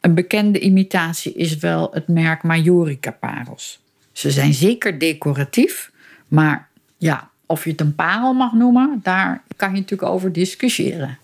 Een 0.00 0.14
bekende 0.14 0.60
imitatie 0.60 1.34
is 1.34 1.56
wel 1.56 1.90
het 1.92 2.08
merk 2.08 2.42
Majorica 2.42 3.10
parels. 3.10 3.80
Ze 4.12 4.30
zijn 4.30 4.54
zeker 4.54 4.98
decoratief, 4.98 5.90
maar 6.28 6.68
ja, 6.96 7.30
of 7.46 7.64
je 7.64 7.70
het 7.70 7.80
een 7.80 7.94
parel 7.94 8.32
mag 8.32 8.52
noemen, 8.52 9.00
daar 9.02 9.42
kan 9.56 9.74
je 9.74 9.80
natuurlijk 9.80 10.10
over 10.10 10.32
discussiëren. 10.32 11.18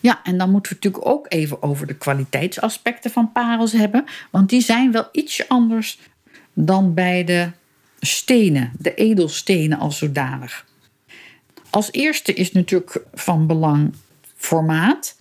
Ja, 0.00 0.20
en 0.24 0.38
dan 0.38 0.50
moeten 0.50 0.72
we 0.72 0.78
natuurlijk 0.82 1.12
ook 1.12 1.26
even 1.28 1.62
over 1.62 1.86
de 1.86 1.94
kwaliteitsaspecten 1.94 3.10
van 3.10 3.32
parels 3.32 3.72
hebben, 3.72 4.04
want 4.30 4.48
die 4.48 4.60
zijn 4.60 4.92
wel 4.92 5.08
iets 5.12 5.48
anders 5.48 5.98
dan 6.52 6.94
bij 6.94 7.24
de 7.24 7.50
stenen, 8.00 8.72
de 8.78 8.94
edelstenen 8.94 9.78
als 9.78 9.98
zodanig. 9.98 10.66
Als 11.70 11.92
eerste 11.92 12.34
is 12.34 12.52
natuurlijk 12.52 13.02
van 13.14 13.46
belang 13.46 13.94
formaat. 14.36 15.20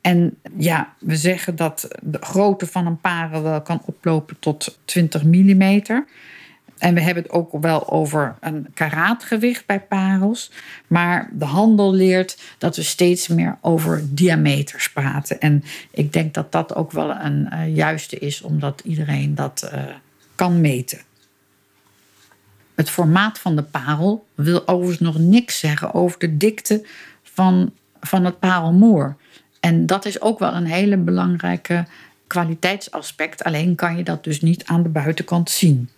En 0.00 0.36
ja, 0.56 0.94
we 0.98 1.16
zeggen 1.16 1.56
dat 1.56 1.88
de 2.02 2.18
grootte 2.20 2.66
van 2.66 2.86
een 2.86 3.00
parel 3.00 3.42
wel 3.42 3.62
kan 3.62 3.82
oplopen 3.84 4.36
tot 4.38 4.78
20 4.84 5.24
mm. 5.24 5.82
En 6.78 6.94
we 6.94 7.00
hebben 7.00 7.22
het 7.22 7.32
ook 7.32 7.52
wel 7.60 7.90
over 7.90 8.36
een 8.40 8.66
karaatgewicht 8.74 9.66
bij 9.66 9.80
parels. 9.80 10.50
Maar 10.86 11.30
de 11.32 11.44
handel 11.44 11.92
leert 11.92 12.38
dat 12.58 12.76
we 12.76 12.82
steeds 12.82 13.28
meer 13.28 13.58
over 13.60 14.02
diameters 14.10 14.92
praten. 14.92 15.40
En 15.40 15.64
ik 15.90 16.12
denk 16.12 16.34
dat 16.34 16.52
dat 16.52 16.74
ook 16.74 16.92
wel 16.92 17.10
een 17.10 17.48
uh, 17.52 17.76
juiste 17.76 18.18
is, 18.18 18.42
omdat 18.42 18.82
iedereen 18.84 19.34
dat 19.34 19.70
uh, 19.74 19.82
kan 20.38 20.60
meten. 20.60 20.98
Het 22.74 22.90
formaat 22.90 23.38
van 23.38 23.56
de 23.56 23.62
parel 23.62 24.26
wil 24.34 24.68
overigens 24.68 25.00
nog 25.00 25.18
niks 25.18 25.58
zeggen 25.58 25.94
over 25.94 26.18
de 26.18 26.36
dikte 26.36 26.86
van, 27.22 27.72
van 28.00 28.24
het 28.24 28.38
parelmoer. 28.38 29.16
En 29.60 29.86
dat 29.86 30.04
is 30.04 30.20
ook 30.20 30.38
wel 30.38 30.54
een 30.54 30.66
hele 30.66 30.96
belangrijke 30.96 31.86
kwaliteitsaspect. 32.26 33.44
Alleen 33.44 33.74
kan 33.74 33.96
je 33.96 34.02
dat 34.02 34.24
dus 34.24 34.40
niet 34.40 34.64
aan 34.64 34.82
de 34.82 34.88
buitenkant 34.88 35.50
zien. 35.50 35.88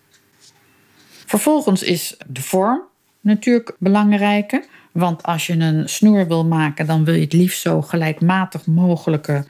Vervolgens 1.27 1.83
is 1.83 2.17
de 2.27 2.43
vorm 2.43 2.83
natuurlijk 3.21 3.77
belangrijk. 3.79 4.69
Want 4.93 5.23
als 5.23 5.47
je 5.47 5.53
een 5.53 5.89
snoer 5.89 6.27
wil 6.27 6.45
maken, 6.45 6.87
dan 6.87 7.05
wil 7.05 7.15
je 7.15 7.21
het 7.25 7.33
liefst 7.33 7.61
zo 7.61 7.83
gelijkmatig 7.83 8.67
mogelijke 8.67 9.45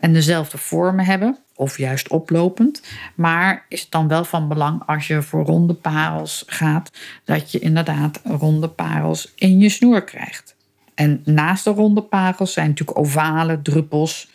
en 0.00 0.12
dezelfde 0.12 0.58
vormen 0.58 1.04
hebben 1.04 1.43
of 1.56 1.78
juist 1.78 2.08
oplopend. 2.08 2.82
Maar 3.14 3.64
is 3.68 3.80
het 3.80 3.90
dan 3.90 4.08
wel 4.08 4.24
van 4.24 4.48
belang 4.48 4.82
als 4.86 5.06
je 5.06 5.22
voor 5.22 5.44
ronde 5.44 5.74
parels 5.74 6.44
gaat, 6.46 6.90
dat 7.24 7.52
je 7.52 7.58
inderdaad 7.58 8.20
ronde 8.24 8.68
parels 8.68 9.32
in 9.34 9.58
je 9.58 9.68
snoer 9.68 10.04
krijgt. 10.04 10.56
En 10.94 11.22
naast 11.24 11.64
de 11.64 11.70
ronde 11.70 12.02
parels 12.02 12.52
zijn 12.52 12.68
natuurlijk 12.68 12.98
ovale 12.98 13.62
druppels, 13.62 14.30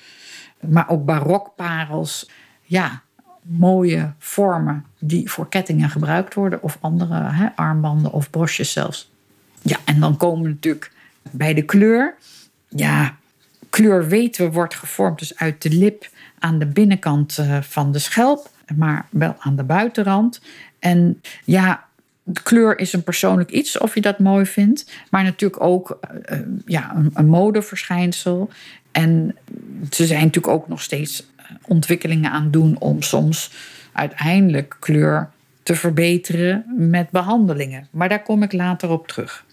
maar 0.59 0.89
ook 0.89 1.05
barokparels. 1.05 2.29
Ja, 2.63 3.01
mooie 3.41 4.13
vormen 4.19 4.85
die 4.99 5.31
voor 5.31 5.49
kettingen 5.49 5.89
gebruikt 5.89 6.33
worden 6.33 6.63
of 6.63 6.77
andere 6.81 7.51
armbanden 7.55 8.11
of 8.11 8.29
brosjes 8.29 8.71
zelfs. 8.71 9.11
Ja, 9.61 9.77
en 9.85 9.99
dan 9.99 10.17
komen 10.17 10.43
we 10.43 10.49
natuurlijk 10.49 10.91
bij 11.31 11.53
de 11.53 11.61
kleur. 11.61 12.15
Ja, 12.67 13.17
kleur 13.69 14.07
weten 14.07 14.45
we 14.45 14.51
wordt 14.51 14.75
gevormd 14.75 15.19
dus 15.19 15.37
uit 15.37 15.61
de 15.61 15.69
lip 15.69 16.09
aan 16.39 16.59
de 16.59 16.65
binnenkant 16.65 17.37
eh, 17.37 17.61
van 17.61 17.91
de 17.91 17.99
schelp. 17.99 18.49
maar 18.75 19.05
wel 19.09 19.35
aan 19.39 19.55
de 19.55 19.63
buitenrand. 19.63 20.41
En 20.79 21.21
ja, 21.45 21.87
de 22.23 22.43
kleur 22.43 22.79
is 22.79 22.93
een 22.93 23.03
persoonlijk 23.03 23.49
iets, 23.51 23.77
of 23.77 23.93
je 23.93 24.01
dat 24.01 24.19
mooi 24.19 24.45
vindt. 24.45 24.91
Maar 25.09 25.23
natuurlijk 25.23 25.63
ook 25.63 25.99
uh, 26.31 26.39
ja, 26.65 26.95
een, 26.95 27.11
een, 27.13 27.27
modeverschijnsel. 27.27 28.49
En 28.91 29.35
ze 29.89 30.05
zijn 30.05 30.23
natuurlijk 30.23 30.53
ook 30.53 30.67
nog 30.67 30.81
steeds 30.81 31.27
ontwikkelingen 31.65 32.31
aan 32.31 32.51
doen 32.51 32.79
om 32.79 33.01
soms 33.01 33.51
uiteindelijk 33.91 34.77
kleur 34.79 35.29
te 35.63 35.75
verbeteren 35.75 36.65
met 36.77 37.09
behandelingen. 37.09 37.87
Maar 37.91 38.09
daar 38.09 38.23
kom 38.23 38.43
ik 38.43 38.53
later 38.53 38.89
op 38.89 39.07
terug. 39.07 39.45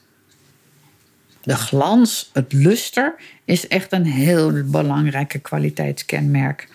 De 1.43 1.57
glans, 1.57 2.31
het 2.33 2.53
luster, 2.53 3.15
is 3.45 3.69
echt 3.69 3.93
een 3.93 4.05
heel 4.05 4.65
belangrijke 4.65 5.39
kwaliteitskenmerk. 5.39 6.69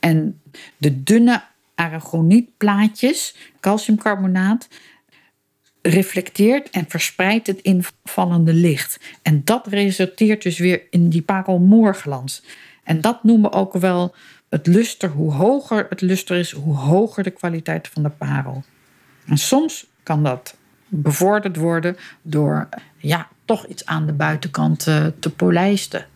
En 0.00 0.40
de 0.76 1.02
dunne 1.02 1.42
aragonietplaatjes, 1.74 3.36
calciumcarbonaat, 3.60 4.68
reflecteert 5.82 6.70
en 6.70 6.84
verspreidt 6.88 7.46
het 7.46 7.60
invallende 7.60 8.52
licht. 8.52 9.00
En 9.22 9.44
dat 9.44 9.66
resulteert 9.66 10.42
dus 10.42 10.58
weer 10.58 10.82
in 10.90 11.08
die 11.08 11.22
parelmoerglans. 11.22 12.42
En 12.84 13.00
dat 13.00 13.24
noemen 13.24 13.50
we 13.50 13.56
ook 13.56 13.72
wel 13.72 14.14
het 14.48 14.66
luster. 14.66 15.08
Hoe 15.08 15.32
hoger 15.32 15.86
het 15.88 16.00
luster 16.00 16.36
is, 16.36 16.50
hoe 16.50 16.74
hoger 16.76 17.22
de 17.22 17.30
kwaliteit 17.30 17.88
van 17.88 18.02
de 18.02 18.10
parel. 18.10 18.64
En 19.26 19.38
soms 19.38 19.86
kan 20.02 20.22
dat 20.22 20.56
bevorderd 20.88 21.56
worden 21.56 21.96
door 22.22 22.68
ja, 22.98 23.28
toch 23.44 23.66
iets 23.66 23.86
aan 23.86 24.06
de 24.06 24.12
buitenkant 24.12 24.86
uh, 24.86 25.06
te 25.18 25.30
polijsten. 25.30 26.06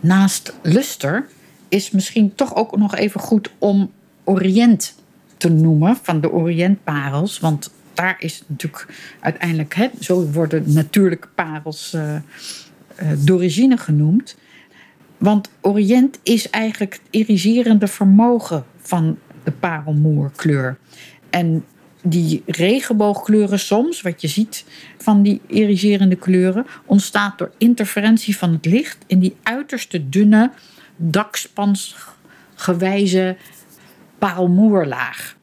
Naast 0.00 0.54
luster 0.62 1.26
is 1.68 1.90
misschien 1.90 2.34
toch 2.34 2.54
ook 2.54 2.76
nog 2.76 2.94
even 2.94 3.20
goed 3.20 3.50
om 3.58 3.92
Oriënt 4.24 4.94
te 5.36 5.50
noemen, 5.50 5.96
van 6.02 6.20
de 6.20 6.32
Oriëntparels. 6.32 7.40
Want 7.40 7.70
daar 7.94 8.16
is 8.18 8.42
natuurlijk 8.46 8.86
uiteindelijk, 9.20 9.74
hè, 9.74 9.88
zo 10.00 10.30
worden 10.30 10.72
natuurlijke 10.72 11.28
parels 11.34 11.92
uh, 11.94 12.14
uh, 12.14 12.20
d'origine 13.18 13.76
genoemd. 13.76 14.36
Want 15.18 15.50
Oriënt 15.60 16.18
is 16.22 16.50
eigenlijk 16.50 16.92
het 16.92 17.02
iriserende 17.10 17.86
vermogen 17.86 18.64
van 18.78 19.18
de 19.44 19.50
parelmoerkleur. 19.50 20.78
En 21.30 21.64
die 22.02 22.42
regenboogkleuren 22.46 23.58
soms, 23.58 24.02
wat 24.02 24.20
je 24.20 24.28
ziet 24.28 24.64
van 24.98 25.22
die 25.22 25.40
iriserende 25.46 26.16
kleuren, 26.16 26.66
ontstaat 26.84 27.38
door 27.38 27.50
interferentie 27.58 28.36
van 28.36 28.52
het 28.52 28.66
licht 28.66 28.98
in 29.06 29.18
die 29.18 29.36
uiterste 29.42 30.08
dunne, 30.08 30.50
dakspansgewijze 30.98 33.36
parelmoerlaag. 34.18 35.36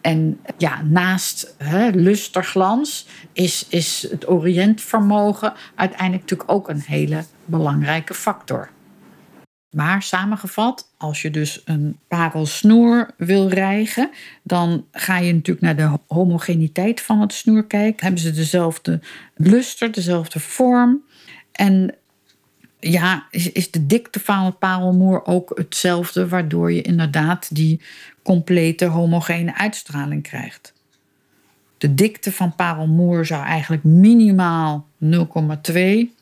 En 0.00 0.40
ja, 0.58 0.82
naast 0.82 1.54
hè, 1.58 1.88
lusterglans 1.88 3.06
is, 3.32 3.66
is 3.68 4.06
het 4.10 4.28
oriëntvermogen 4.28 5.52
uiteindelijk 5.74 6.22
natuurlijk 6.22 6.50
ook 6.50 6.68
een 6.68 6.82
hele 6.86 7.24
belangrijke 7.44 8.14
factor. 8.14 8.70
Maar 9.76 10.02
samengevat, 10.02 10.92
als 10.96 11.22
je 11.22 11.30
dus 11.30 11.62
een 11.64 11.98
parelsnoer 12.08 13.10
wil 13.16 13.48
rijgen, 13.48 14.10
dan 14.42 14.86
ga 14.92 15.18
je 15.18 15.34
natuurlijk 15.34 15.66
naar 15.66 15.76
de 15.76 15.98
homogeniteit 16.14 17.00
van 17.00 17.20
het 17.20 17.32
snoer 17.32 17.66
kijken. 17.66 18.04
Hebben 18.04 18.22
ze 18.22 18.30
dezelfde 18.30 19.00
luster, 19.34 19.92
dezelfde 19.92 20.40
vorm? 20.40 21.02
En 21.52 21.94
ja, 22.80 23.26
is, 23.30 23.70
de 23.70 23.86
dikte 23.86 24.20
van 24.20 24.44
het 24.44 24.58
parelmoer 24.58 25.24
ook 25.24 25.52
hetzelfde, 25.54 26.28
waardoor 26.28 26.72
je 26.72 26.82
inderdaad 26.82 27.54
die 27.54 27.80
complete 28.22 28.84
homogene 28.84 29.54
uitstraling 29.54 30.22
krijgt. 30.22 30.74
De 31.78 31.94
dikte 31.94 32.32
van 32.32 32.54
parelmoer 32.54 33.26
zou 33.26 33.44
eigenlijk 33.44 33.84
minimaal 33.84 34.86
0,2 35.04 36.16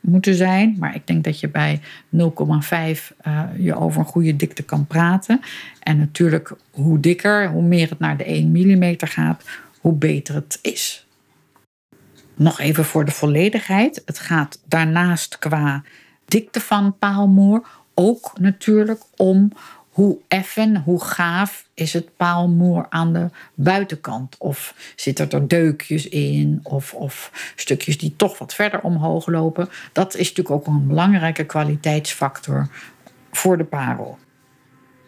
moeten 0.00 0.34
zijn. 0.34 0.76
Maar 0.78 0.94
ik 0.94 1.06
denk 1.06 1.24
dat 1.24 1.40
je 1.40 1.48
bij 1.48 1.80
0,5 1.80 1.82
uh, 2.12 2.98
eh, 3.18 3.44
je 3.58 3.74
over 3.74 4.00
een 4.00 4.06
goede 4.06 4.36
dikte 4.36 4.62
kan 4.62 4.86
praten. 4.86 5.40
En 5.80 5.98
natuurlijk, 5.98 6.52
hoe 6.70 7.00
dikker, 7.00 7.48
hoe 7.48 7.62
meer 7.62 7.88
het 7.88 7.98
naar 7.98 8.16
de 8.16 8.24
1 8.24 8.50
mm 8.50 8.94
gaat, 8.98 9.44
hoe 9.80 9.94
beter 9.94 10.34
het 10.34 10.58
is. 10.62 11.06
Nog 12.40 12.60
even 12.60 12.84
voor 12.84 13.04
de 13.04 13.10
volledigheid. 13.10 14.02
Het 14.04 14.18
gaat 14.18 14.60
daarnaast 14.64 15.38
qua 15.38 15.82
dikte 16.24 16.60
van 16.60 16.98
paalmoer 16.98 17.62
ook 17.94 18.32
natuurlijk 18.38 19.02
om 19.16 19.52
hoe 19.90 20.18
effen, 20.28 20.76
hoe 20.76 21.04
gaaf 21.04 21.66
is 21.74 21.92
het 21.92 22.16
paalmoer 22.16 22.86
aan 22.88 23.12
de 23.12 23.28
buitenkant? 23.54 24.36
Of 24.38 24.74
zitten 24.96 25.30
er 25.30 25.48
deukjes 25.48 26.08
in? 26.08 26.60
Of, 26.62 26.94
of 26.94 27.30
stukjes 27.56 27.98
die 27.98 28.16
toch 28.16 28.38
wat 28.38 28.54
verder 28.54 28.80
omhoog 28.80 29.26
lopen? 29.26 29.68
Dat 29.92 30.14
is 30.14 30.28
natuurlijk 30.28 30.56
ook 30.56 30.66
een 30.66 30.86
belangrijke 30.86 31.44
kwaliteitsfactor 31.44 32.68
voor 33.32 33.58
de 33.58 33.64
parel. 33.64 34.18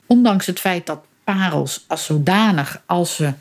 Ondanks 0.07 0.47
het 0.47 0.61
feit 0.61 0.87
dat 0.87 1.05
parels 1.25 1.85
als 1.89 2.05
zodanig, 2.05 2.83
als 2.87 3.15
ze 3.15 3.33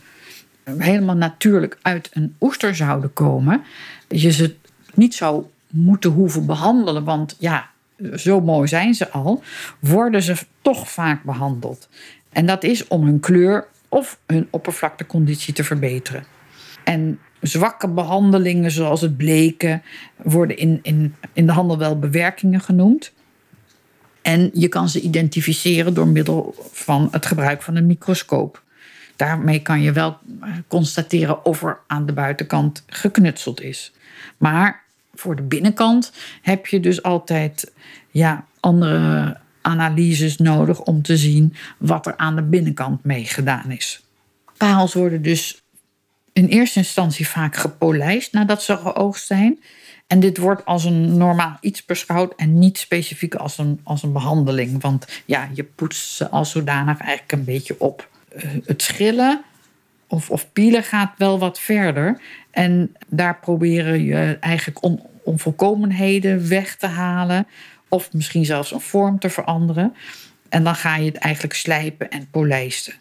helemaal 0.63 1.15
natuurlijk 1.15 1.77
uit 1.81 2.09
een 2.13 2.35
oester 2.39 2.75
zouden 2.75 3.13
komen, 3.13 3.61
je 4.07 4.31
ze 4.31 4.55
niet 4.93 5.15
zou 5.15 5.45
moeten 5.67 6.11
hoeven 6.11 6.45
behandelen. 6.45 7.03
Want 7.03 7.35
ja, 7.39 7.69
zo 8.15 8.41
mooi 8.41 8.67
zijn 8.67 8.93
ze 8.93 9.09
al, 9.09 9.43
worden 9.79 10.23
ze 10.23 10.35
toch 10.61 10.89
vaak 10.89 11.23
behandeld. 11.23 11.89
En 12.29 12.45
dat 12.45 12.63
is 12.63 12.87
om 12.87 13.05
hun 13.05 13.19
kleur 13.19 13.67
of 13.89 14.19
hun 14.25 14.47
oppervlakteconditie 14.49 15.53
te 15.53 15.63
verbeteren. 15.63 16.23
En 16.83 17.19
zwakke 17.41 17.87
behandelingen, 17.87 18.71
zoals 18.71 19.01
het 19.01 19.17
bleken, 19.17 19.81
worden 20.15 20.57
in, 20.57 20.79
in, 20.81 21.15
in 21.33 21.45
de 21.45 21.51
handel 21.51 21.77
wel 21.77 21.99
bewerkingen 21.99 22.61
genoemd. 22.61 23.13
En 24.21 24.49
je 24.53 24.67
kan 24.67 24.89
ze 24.89 25.01
identificeren 25.01 25.93
door 25.93 26.07
middel 26.07 26.55
van 26.71 27.07
het 27.11 27.25
gebruik 27.25 27.61
van 27.61 27.75
een 27.75 27.85
microscoop. 27.85 28.63
Daarmee 29.21 29.59
kan 29.59 29.81
je 29.81 29.91
wel 29.91 30.17
eh, 30.41 30.49
constateren 30.67 31.45
of 31.45 31.63
er 31.63 31.79
aan 31.87 32.05
de 32.05 32.13
buitenkant 32.13 32.83
geknutseld 32.87 33.61
is. 33.61 33.91
Maar 34.37 34.83
voor 35.13 35.35
de 35.35 35.41
binnenkant 35.41 36.11
heb 36.41 36.67
je 36.67 36.79
dus 36.79 37.03
altijd 37.03 37.71
ja, 38.11 38.45
andere 38.59 39.37
analyses 39.61 40.37
nodig 40.37 40.81
om 40.81 41.01
te 41.01 41.17
zien 41.17 41.55
wat 41.77 42.05
er 42.05 42.17
aan 42.17 42.35
de 42.35 42.41
binnenkant 42.41 43.03
mee 43.03 43.25
gedaan 43.25 43.71
is. 43.71 44.03
Parels 44.57 44.93
worden 44.93 45.21
dus 45.21 45.61
in 46.33 46.45
eerste 46.45 46.79
instantie 46.79 47.27
vaak 47.27 47.55
gepolijst 47.55 48.33
nadat 48.33 48.63
ze 48.63 48.77
geoogst 48.77 49.25
zijn. 49.25 49.59
En 50.07 50.19
dit 50.19 50.37
wordt 50.37 50.65
als 50.65 50.83
een 50.83 51.17
normaal 51.17 51.57
iets 51.59 51.85
beschouwd 51.85 52.33
en 52.35 52.59
niet 52.59 52.77
specifiek 52.77 53.35
als 53.35 53.57
een, 53.57 53.79
als 53.83 54.03
een 54.03 54.13
behandeling. 54.13 54.81
Want 54.81 55.07
ja, 55.25 55.49
je 55.53 55.63
poetst 55.63 56.11
ze 56.11 56.29
als 56.29 56.51
zodanig 56.51 56.99
eigenlijk 56.99 57.31
een 57.31 57.43
beetje 57.43 57.75
op. 57.79 58.09
Eh, 58.35 58.49
het 58.65 58.81
schillen 58.81 59.41
of, 60.07 60.29
of 60.29 60.51
pielen 60.51 60.83
gaat 60.83 61.13
wel 61.17 61.39
wat 61.39 61.59
verder. 61.59 62.21
En 62.51 62.95
daar 63.07 63.39
proberen 63.39 64.03
je 64.03 64.37
eigenlijk 64.39 64.83
on, 64.83 65.01
onvolkomenheden 65.23 66.49
weg 66.49 66.75
te 66.75 66.87
halen. 66.87 67.47
Of 67.89 68.13
misschien 68.13 68.45
zelfs 68.45 68.71
een 68.71 68.81
vorm 68.81 69.19
te 69.19 69.29
veranderen. 69.29 69.95
En 70.49 70.63
dan 70.63 70.75
ga 70.75 70.95
je 70.95 71.05
het 71.05 71.17
eigenlijk 71.17 71.55
slijpen 71.55 72.09
en 72.09 72.27
polijsten. 72.31 72.93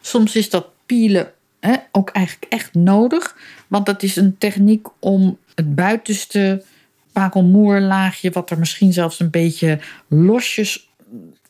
Soms 0.00 0.36
is 0.36 0.50
dat 0.50 0.66
pielen 0.86 1.32
hè, 1.60 1.74
ook 1.92 2.10
eigenlijk 2.10 2.52
echt 2.52 2.74
nodig. 2.74 3.36
Want 3.68 3.86
dat 3.86 4.02
is 4.02 4.16
een 4.16 4.38
techniek 4.38 4.86
om 4.98 5.38
het 5.54 5.74
buitenste 5.74 6.64
parelmoerlaagje, 7.12 8.30
wat 8.30 8.50
er 8.50 8.58
misschien 8.58 8.92
zelfs 8.92 9.20
een 9.20 9.30
beetje 9.30 9.78
losjes 10.08 10.88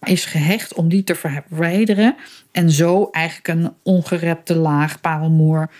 is 0.04 0.24
gehecht, 0.24 0.74
om 0.74 0.88
die 0.88 1.04
te 1.04 1.14
verwijderen. 1.14 2.16
En 2.52 2.70
zo 2.70 3.08
eigenlijk 3.10 3.48
een 3.48 3.72
ongerepte 3.82 4.54
laag 4.54 5.00
parelmoer 5.00 5.70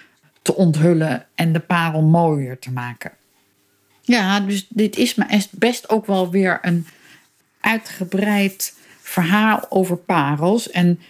te 0.43 0.55
onthullen 0.55 1.27
en 1.35 1.53
de 1.53 1.61
parel 1.61 2.03
mooier 2.03 2.59
te 2.59 2.71
maken. 2.73 3.13
Ja, 4.03 4.41
dus 4.41 4.67
dit 4.69 4.97
is 4.97 5.17
best 5.51 5.89
ook 5.89 6.07
wel 6.07 6.31
weer 6.31 6.59
een 6.63 6.87
uitgebreid 7.61 8.75
verhaal 9.01 9.67
over 9.69 9.97
parels. 9.97 10.71
En 10.71 11.01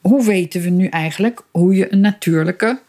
hoe 0.00 0.24
weten 0.24 0.62
we 0.62 0.68
nu 0.68 0.86
eigenlijk 0.86 1.42
hoe 1.50 1.74
je 1.74 1.92
een 1.92 2.00
natuurlijke 2.00 2.80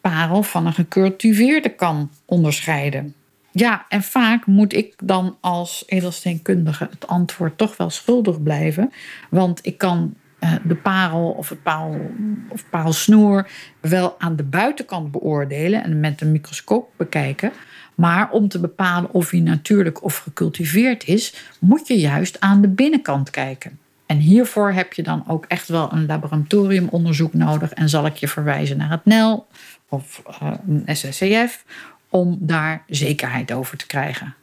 parel 0.00 0.42
van 0.42 0.66
een 0.66 0.72
gecultiveerde 0.72 1.68
kan 1.68 2.10
onderscheiden? 2.24 3.14
Ja, 3.52 3.86
en 3.88 4.02
vaak 4.02 4.46
moet 4.46 4.74
ik 4.74 4.94
dan 5.04 5.36
als 5.40 5.82
edelsteenkundige 5.86 6.88
het 6.90 7.06
antwoord 7.06 7.58
toch 7.58 7.76
wel 7.76 7.90
schuldig 7.90 8.42
blijven. 8.42 8.92
Want 9.30 9.66
ik 9.66 9.78
kan 9.78 10.14
eh, 10.38 10.52
de 10.64 10.74
parel 10.74 11.30
of 11.30 11.48
het 11.48 11.62
parel, 11.62 12.10
of 12.48 12.64
parelsnoer 12.70 13.48
wel 13.80 14.14
aan 14.18 14.36
de 14.36 14.42
buitenkant 14.42 15.10
beoordelen 15.10 15.84
en 15.84 16.00
met 16.00 16.20
een 16.20 16.32
microscoop 16.32 16.88
bekijken. 16.96 17.52
Maar 17.94 18.30
om 18.30 18.48
te 18.48 18.60
bepalen 18.60 19.12
of 19.12 19.30
hij 19.30 19.40
natuurlijk 19.40 20.04
of 20.04 20.16
gecultiveerd 20.16 21.06
is, 21.06 21.34
moet 21.58 21.88
je 21.88 21.98
juist 21.98 22.40
aan 22.40 22.60
de 22.60 22.68
binnenkant 22.68 23.30
kijken. 23.30 23.78
En 24.06 24.18
hiervoor 24.18 24.72
heb 24.72 24.92
je 24.92 25.02
dan 25.02 25.24
ook 25.26 25.44
echt 25.48 25.68
wel 25.68 25.92
een 25.92 26.06
laboratoriumonderzoek 26.06 27.34
nodig. 27.34 27.72
En 27.72 27.88
zal 27.88 28.06
ik 28.06 28.16
je 28.16 28.28
verwijzen 28.28 28.76
naar 28.76 28.90
het 28.90 29.04
NEL 29.04 29.46
of 29.88 30.22
uh, 30.42 30.52
een 30.66 30.96
SSCF 30.96 31.64
om 32.12 32.38
daar 32.40 32.84
zekerheid 32.86 33.52
over 33.52 33.76
te 33.76 33.86
krijgen. 33.86 34.34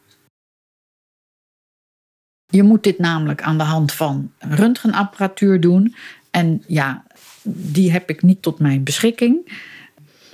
Je 2.45 2.63
moet 2.63 2.83
dit 2.83 2.99
namelijk 2.99 3.41
aan 3.41 3.57
de 3.57 3.63
hand 3.63 3.91
van 3.91 4.31
röntgenapparatuur 4.39 5.61
doen. 5.61 5.95
En 6.31 6.63
ja, 6.67 7.03
die 7.43 7.91
heb 7.91 8.09
ik 8.09 8.21
niet 8.21 8.41
tot 8.41 8.59
mijn 8.59 8.83
beschikking. 8.83 9.61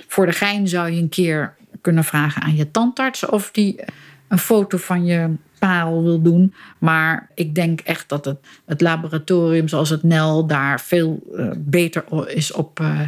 Voor 0.06 0.26
de 0.26 0.32
gein 0.32 0.68
zou 0.68 0.90
je 0.90 1.02
een 1.02 1.08
keer 1.08 1.54
kunnen 1.80 2.04
vragen 2.04 2.42
aan 2.42 2.56
je 2.56 2.70
tandarts 2.70 3.26
of 3.26 3.50
die 3.50 3.84
een 4.28 4.38
foto 4.38 4.76
van 4.78 5.04
je 5.04 5.34
parel 5.58 6.02
wil 6.02 6.22
doen. 6.22 6.54
Maar 6.78 7.30
ik 7.34 7.54
denk 7.54 7.80
echt 7.80 8.08
dat 8.08 8.24
het, 8.24 8.38
het 8.64 8.80
laboratorium 8.80 9.68
zoals 9.68 9.90
het 9.90 10.02
NEL 10.02 10.46
daar 10.46 10.80
veel 10.80 11.22
uh, 11.32 11.50
beter 11.56 12.28
is 12.28 12.52
op 12.52 12.80
uh. 12.80 13.00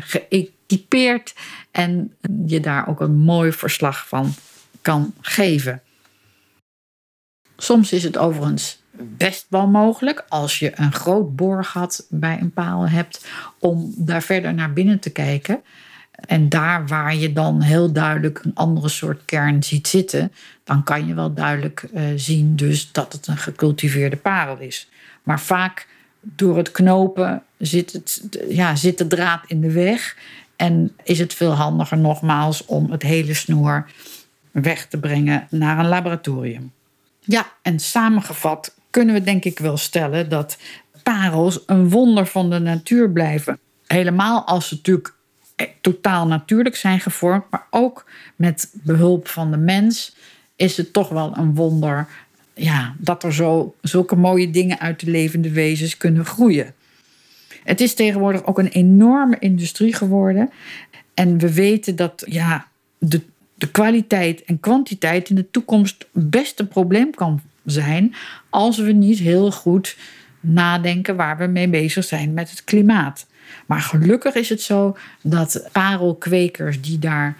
En 1.70 2.14
je 2.46 2.60
daar 2.60 2.88
ook 2.88 3.00
een 3.00 3.16
mooi 3.16 3.52
verslag 3.52 4.08
van 4.08 4.34
kan 4.82 5.14
geven. 5.20 5.82
Soms 7.56 7.92
is 7.92 8.02
het 8.02 8.18
overigens 8.18 8.82
best 9.00 9.46
wel 9.48 9.66
mogelijk 9.66 10.24
als 10.28 10.58
je 10.58 10.72
een 10.74 10.92
groot 10.92 11.36
boorgat 11.36 12.06
bij 12.10 12.38
een 12.40 12.52
paal 12.52 12.88
hebt 12.88 13.26
om 13.58 13.94
daar 13.96 14.22
verder 14.22 14.54
naar 14.54 14.72
binnen 14.72 14.98
te 14.98 15.10
kijken. 15.10 15.62
En 16.26 16.48
daar 16.48 16.86
waar 16.86 17.14
je 17.14 17.32
dan 17.32 17.60
heel 17.60 17.92
duidelijk 17.92 18.40
een 18.44 18.54
andere 18.54 18.88
soort 18.88 19.24
kern 19.24 19.62
ziet 19.62 19.88
zitten, 19.88 20.32
dan 20.64 20.84
kan 20.84 21.06
je 21.06 21.14
wel 21.14 21.34
duidelijk 21.34 21.88
uh, 21.94 22.02
zien 22.16 22.56
dus 22.56 22.92
dat 22.92 23.12
het 23.12 23.26
een 23.26 23.36
gecultiveerde 23.36 24.16
parel 24.16 24.58
is. 24.58 24.88
Maar 25.22 25.40
vaak 25.40 25.86
door 26.20 26.56
het 26.56 26.70
knopen 26.70 27.42
zit, 27.58 27.92
het, 27.92 28.28
ja, 28.48 28.76
zit 28.76 28.98
de 28.98 29.06
draad 29.06 29.42
in 29.46 29.60
de 29.60 29.72
weg 29.72 30.16
en 30.58 30.96
is 31.02 31.18
het 31.18 31.34
veel 31.34 31.52
handiger 31.52 31.98
nogmaals 31.98 32.64
om 32.64 32.90
het 32.90 33.02
hele 33.02 33.34
snoer 33.34 33.90
weg 34.50 34.86
te 34.86 34.98
brengen 34.98 35.46
naar 35.50 35.78
een 35.78 35.88
laboratorium. 35.88 36.72
Ja, 37.20 37.46
en 37.62 37.78
samengevat 37.78 38.74
kunnen 38.90 39.14
we 39.14 39.22
denk 39.22 39.44
ik 39.44 39.58
wel 39.58 39.76
stellen 39.76 40.28
dat 40.28 40.58
parels 41.02 41.62
een 41.66 41.90
wonder 41.90 42.26
van 42.26 42.50
de 42.50 42.58
natuur 42.58 43.10
blijven. 43.10 43.58
Helemaal 43.86 44.46
als 44.46 44.68
ze 44.68 44.74
natuurlijk 44.74 45.14
eh, 45.56 45.66
totaal 45.80 46.26
natuurlijk 46.26 46.76
zijn 46.76 47.00
gevormd, 47.00 47.44
maar 47.50 47.66
ook 47.70 48.04
met 48.36 48.70
behulp 48.72 49.28
van 49.28 49.50
de 49.50 49.56
mens 49.56 50.16
is 50.56 50.76
het 50.76 50.92
toch 50.92 51.08
wel 51.08 51.36
een 51.36 51.54
wonder 51.54 52.08
ja, 52.54 52.94
dat 52.98 53.22
er 53.22 53.34
zo, 53.34 53.74
zulke 53.80 54.16
mooie 54.16 54.50
dingen 54.50 54.78
uit 54.78 55.00
de 55.00 55.10
levende 55.10 55.50
wezens 55.50 55.96
kunnen 55.96 56.24
groeien. 56.24 56.74
Het 57.68 57.80
is 57.80 57.94
tegenwoordig 57.94 58.44
ook 58.44 58.58
een 58.58 58.68
enorme 58.68 59.36
industrie 59.38 59.94
geworden. 59.94 60.50
En 61.14 61.38
we 61.38 61.52
weten 61.54 61.96
dat 61.96 62.22
ja, 62.26 62.66
de, 62.98 63.20
de 63.54 63.70
kwaliteit 63.70 64.44
en 64.44 64.60
kwantiteit 64.60 65.28
in 65.28 65.34
de 65.34 65.50
toekomst 65.50 66.06
best 66.12 66.60
een 66.60 66.68
probleem 66.68 67.14
kan 67.14 67.40
zijn 67.64 68.14
als 68.50 68.78
we 68.78 68.92
niet 68.92 69.18
heel 69.18 69.50
goed 69.52 69.96
nadenken 70.40 71.16
waar 71.16 71.38
we 71.38 71.46
mee 71.46 71.68
bezig 71.68 72.04
zijn 72.04 72.34
met 72.34 72.50
het 72.50 72.64
klimaat. 72.64 73.26
Maar 73.66 73.80
gelukkig 73.80 74.34
is 74.34 74.48
het 74.48 74.62
zo 74.62 74.96
dat 75.22 75.68
parelkwekers 75.72 76.80
die 76.80 76.98
daar 76.98 77.36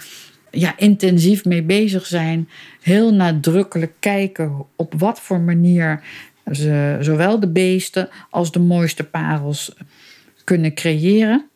ja, 0.51 0.75
intensief 0.77 1.45
mee 1.45 1.63
bezig 1.63 2.07
zijn, 2.07 2.49
heel 2.81 3.15
nadrukkelijk 3.15 3.93
kijken 3.99 4.65
op 4.77 4.95
wat 4.97 5.21
voor 5.21 5.41
manier 5.41 6.03
ze 6.53 6.97
zowel 7.01 7.41
de 7.41 7.49
beesten 7.49 8.09
als 8.31 8.53
de 8.53 8.61
mooiste 8.61 9.05
parels 9.05 9.75
kunnen 10.49 10.75
creëren. 10.75 11.49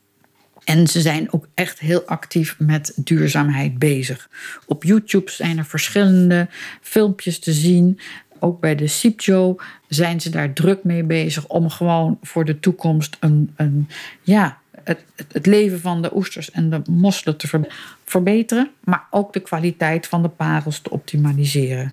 En 0.64 0.86
ze 0.86 1.00
zijn 1.00 1.32
ook 1.32 1.48
echt 1.54 1.78
heel 1.78 2.02
actief 2.06 2.56
met 2.58 2.92
duurzaamheid 2.96 3.78
bezig. 3.78 4.28
Op 4.66 4.84
YouTube 4.84 5.30
zijn 5.30 5.58
er 5.58 5.64
verschillende 5.64 6.48
filmpjes 6.80 7.38
te 7.38 7.52
zien. 7.52 8.00
Ook 8.38 8.60
bij 8.60 8.74
de 8.74 8.86
SIPJO 8.86 9.56
zijn 9.88 10.20
ze 10.20 10.30
daar 10.30 10.52
druk 10.52 10.84
mee 10.84 11.04
bezig 11.04 11.46
om 11.46 11.70
gewoon 11.70 12.18
voor 12.22 12.44
de 12.44 12.60
toekomst 12.60 13.16
een, 13.20 13.52
een 13.56 13.88
ja, 14.22 14.58
het, 14.84 15.04
het 15.32 15.46
leven 15.46 15.80
van 15.80 16.02
de 16.02 16.16
oesters 16.16 16.50
en 16.50 16.70
de 16.70 16.82
mosselen 16.90 17.36
te 17.36 17.60
verbeteren, 18.04 18.70
maar 18.84 19.06
ook 19.10 19.32
de 19.32 19.40
kwaliteit 19.40 20.06
van 20.06 20.22
de 20.22 20.28
parels 20.28 20.80
te 20.80 20.90
optimaliseren. 20.90 21.92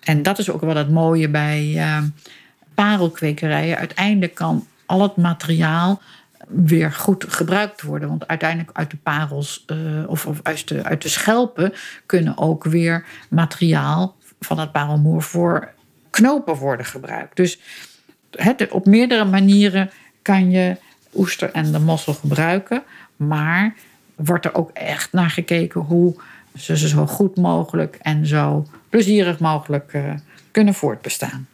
En 0.00 0.22
dat 0.22 0.38
is 0.38 0.50
ook 0.50 0.60
wel 0.60 0.76
het 0.76 0.90
mooie 0.90 1.28
bij 1.28 1.72
uh, 1.74 2.02
parelkwekerijen. 2.74 3.78
Uiteindelijk 3.78 4.34
kan 4.34 4.66
al 4.86 5.02
het 5.02 5.16
materiaal 5.16 6.00
weer 6.48 6.92
goed 6.92 7.24
gebruikt 7.28 7.82
worden. 7.82 8.08
Want 8.08 8.28
uiteindelijk 8.28 8.70
uit 8.72 8.90
de 8.90 8.96
parels 8.96 9.64
uh, 9.66 10.08
of, 10.08 10.26
of 10.26 10.40
uit, 10.42 10.68
de, 10.68 10.84
uit 10.84 11.02
de 11.02 11.08
schelpen 11.08 11.72
kunnen 12.06 12.38
ook 12.38 12.64
weer 12.64 13.04
materiaal 13.28 14.16
van 14.40 14.58
het 14.58 14.72
parelmoer 14.72 15.22
voor 15.22 15.72
knopen 16.10 16.54
worden 16.54 16.86
gebruikt. 16.86 17.36
Dus 17.36 17.60
op 18.70 18.86
meerdere 18.86 19.24
manieren 19.24 19.90
kan 20.22 20.50
je 20.50 20.76
oester 21.14 21.50
en 21.50 21.72
de 21.72 21.78
mossel 21.78 22.14
gebruiken. 22.14 22.82
Maar 23.16 23.74
wordt 24.14 24.44
er 24.44 24.54
ook 24.54 24.70
echt 24.70 25.12
naar 25.12 25.30
gekeken 25.30 25.80
hoe 25.80 26.14
ze 26.56 26.88
zo 26.88 27.06
goed 27.06 27.36
mogelijk 27.36 27.96
en 28.02 28.26
zo 28.26 28.66
plezierig 28.88 29.38
mogelijk 29.38 29.92
uh, 29.92 30.14
kunnen 30.50 30.74
voortbestaan. 30.74 31.48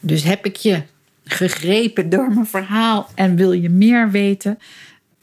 Dus 0.00 0.22
heb 0.22 0.44
ik 0.44 0.56
je 0.56 0.82
gegrepen 1.26 2.08
door 2.08 2.32
mijn 2.32 2.46
verhaal 2.46 3.08
en 3.14 3.36
wil 3.36 3.52
je 3.52 3.70
meer 3.70 4.10
weten? 4.10 4.58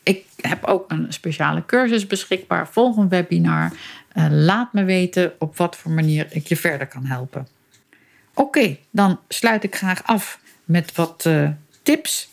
Ik 0.04 0.26
heb 0.42 0.66
ook 0.66 0.92
een 0.92 1.14
speciale 1.14 1.66
cursus 1.66 2.08
beschikbaar. 2.08 2.68
Volg 2.68 2.98
een 2.98 3.10
webinar. 3.10 3.72
Uh, 4.14 4.26
laat 4.30 4.74
me 4.74 4.84
weten 4.84 5.34
op 5.40 5.58
wat 5.58 5.76
voor 5.76 5.92
manier 5.92 6.28
ik 6.30 6.48
je 6.48 6.56
verder 6.56 6.88
kan 6.88 7.06
helpen. 7.06 7.48
Oké, 8.34 8.78
dan 8.92 9.20
sluit 9.28 9.64
ik 9.64 9.76
graag 9.76 10.04
af 10.04 10.40
met 10.66 10.96
wat 10.96 11.24
uh, 11.28 11.50
tips 11.84 12.32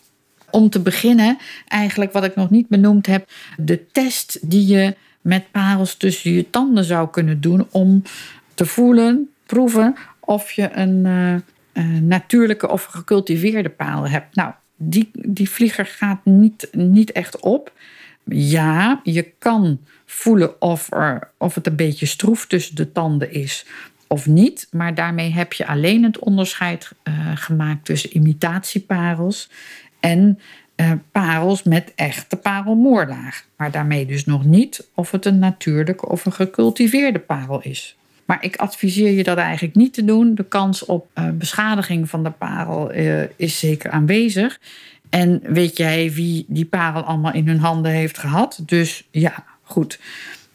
om 0.51 0.71
te 0.71 0.81
beginnen, 0.81 1.39
eigenlijk 1.68 2.12
wat 2.12 2.25
ik 2.25 2.35
nog 2.35 2.51
niet 2.51 2.68
benoemd 2.68 3.07
heb, 3.07 3.31
de 3.57 3.87
test 3.93 4.51
die 4.51 4.66
je 4.66 4.97
met 5.21 5.51
parels 5.51 5.95
tussen 5.95 6.33
je 6.33 6.51
tanden 6.51 6.85
zou 6.85 7.11
kunnen 7.11 7.41
doen 7.41 7.66
om 7.71 8.03
te 8.55 8.66
voelen, 8.66 9.31
proeven 9.47 9.97
of 10.21 10.53
je 10.53 10.71
een 10.73 11.05
uh, 11.07 11.35
natuurlijke 12.01 12.68
of 12.68 12.85
gecultiveerde 12.85 13.68
parel 13.68 14.09
hebt. 14.09 14.35
Nou, 14.35 14.53
die, 14.77 15.11
die 15.12 15.51
vlieger 15.51 15.87
gaat 15.87 16.25
niet, 16.25 16.68
niet 16.73 17.12
echt 17.12 17.41
op. 17.41 17.73
Ja, 18.25 19.01
je 19.03 19.33
kan 19.39 19.81
voelen 20.07 20.62
of, 20.62 20.93
er, 20.93 21.31
of 21.39 21.55
het 21.55 21.66
een 21.66 21.77
beetje 21.77 22.07
stroef 22.07 22.47
tussen 22.47 22.75
de 22.75 22.93
tanden 22.93 23.33
is 23.33 23.66
of 24.07 24.27
niet. 24.27 24.68
Maar 24.71 24.95
daarmee 24.95 25.33
heb 25.33 25.53
je 25.53 25.66
alleen 25.66 26.03
het 26.03 26.18
onderscheid 26.18 26.93
uh, 27.05 27.14
gemaakt 27.35 27.85
tussen 27.85 28.16
imitatieparels 28.16 29.51
en 30.01 30.39
uh, 30.77 30.93
parels 31.12 31.62
met 31.62 31.93
echte 31.95 32.37
parelmoerlaag. 32.37 33.45
Maar 33.57 33.71
daarmee 33.71 34.07
dus 34.07 34.25
nog 34.25 34.45
niet 34.45 34.89
of 34.95 35.11
het 35.11 35.27
een 35.27 35.39
natuurlijke 35.39 36.09
of 36.09 36.27
een 36.27 36.33
gecultiveerde 36.33 37.18
parel 37.18 37.62
is. 37.62 37.97
Maar 38.31 38.45
ik 38.45 38.57
adviseer 38.57 39.12
je 39.12 39.22
dat 39.22 39.39
eigenlijk 39.39 39.74
niet 39.74 39.95
te 39.95 40.05
doen. 40.05 40.35
De 40.35 40.45
kans 40.45 40.85
op 40.85 41.09
uh, 41.14 41.28
beschadiging 41.31 42.09
van 42.09 42.22
de 42.24 42.31
parel 42.31 42.95
uh, 42.95 43.22
is 43.37 43.59
zeker 43.59 43.91
aanwezig. 43.91 44.61
En 45.09 45.41
weet 45.43 45.76
jij 45.76 46.12
wie 46.12 46.45
die 46.49 46.64
parel 46.64 47.03
allemaal 47.03 47.33
in 47.33 47.47
hun 47.47 47.59
handen 47.59 47.93
heeft 47.93 48.18
gehad? 48.18 48.61
Dus 48.66 49.09
ja, 49.11 49.45
goed. 49.62 50.01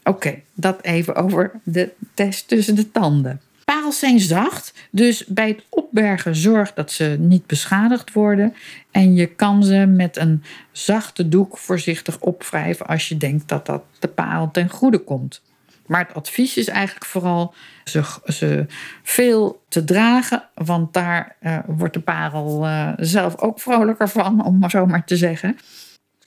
Oké, 0.03 0.35
dat 0.53 0.83
even 0.83 1.15
over 1.15 1.51
de 1.63 1.91
test 2.13 2.47
tussen 2.47 2.75
de 2.75 2.91
tanden. 2.91 3.41
Parels 3.65 3.99
zijn 3.99 4.19
zacht, 4.19 4.73
dus 4.91 5.25
bij 5.25 5.47
het 5.47 5.63
opbergen 5.69 6.35
zorg 6.35 6.73
dat 6.73 6.91
ze 6.91 7.15
niet 7.19 7.45
beschadigd 7.45 8.13
worden. 8.13 8.53
En 8.91 9.15
je 9.15 9.25
kan 9.25 9.63
ze 9.63 9.85
met 9.85 10.17
een 10.17 10.43
zachte 10.71 11.29
doek 11.29 11.57
voorzichtig 11.57 12.19
opwrijven 12.19 12.87
als 12.87 13.09
je 13.09 13.17
denkt 13.17 13.47
dat 13.47 13.65
dat 13.65 13.83
de 13.99 14.07
parel 14.07 14.51
ten 14.51 14.69
goede 14.69 14.99
komt. 14.99 15.41
Maar 15.85 16.05
het 16.07 16.13
advies 16.13 16.57
is 16.57 16.67
eigenlijk 16.67 17.05
vooral 17.05 17.53
ze, 17.83 18.03
ze 18.25 18.65
veel 19.03 19.63
te 19.69 19.83
dragen, 19.83 20.43
want 20.53 20.93
daar 20.93 21.35
uh, 21.41 21.59
wordt 21.67 21.93
de 21.93 21.99
parel 21.99 22.65
uh, 22.65 22.91
zelf 22.97 23.37
ook 23.37 23.59
vrolijker 23.59 24.09
van, 24.09 24.45
om 24.45 24.59
maar 24.59 24.69
zo 24.69 24.85
maar 24.85 25.05
te 25.05 25.17
zeggen. 25.17 25.57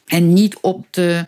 En 0.07 0.33
niet 0.33 0.59
op 0.61 0.87
te, 0.91 1.27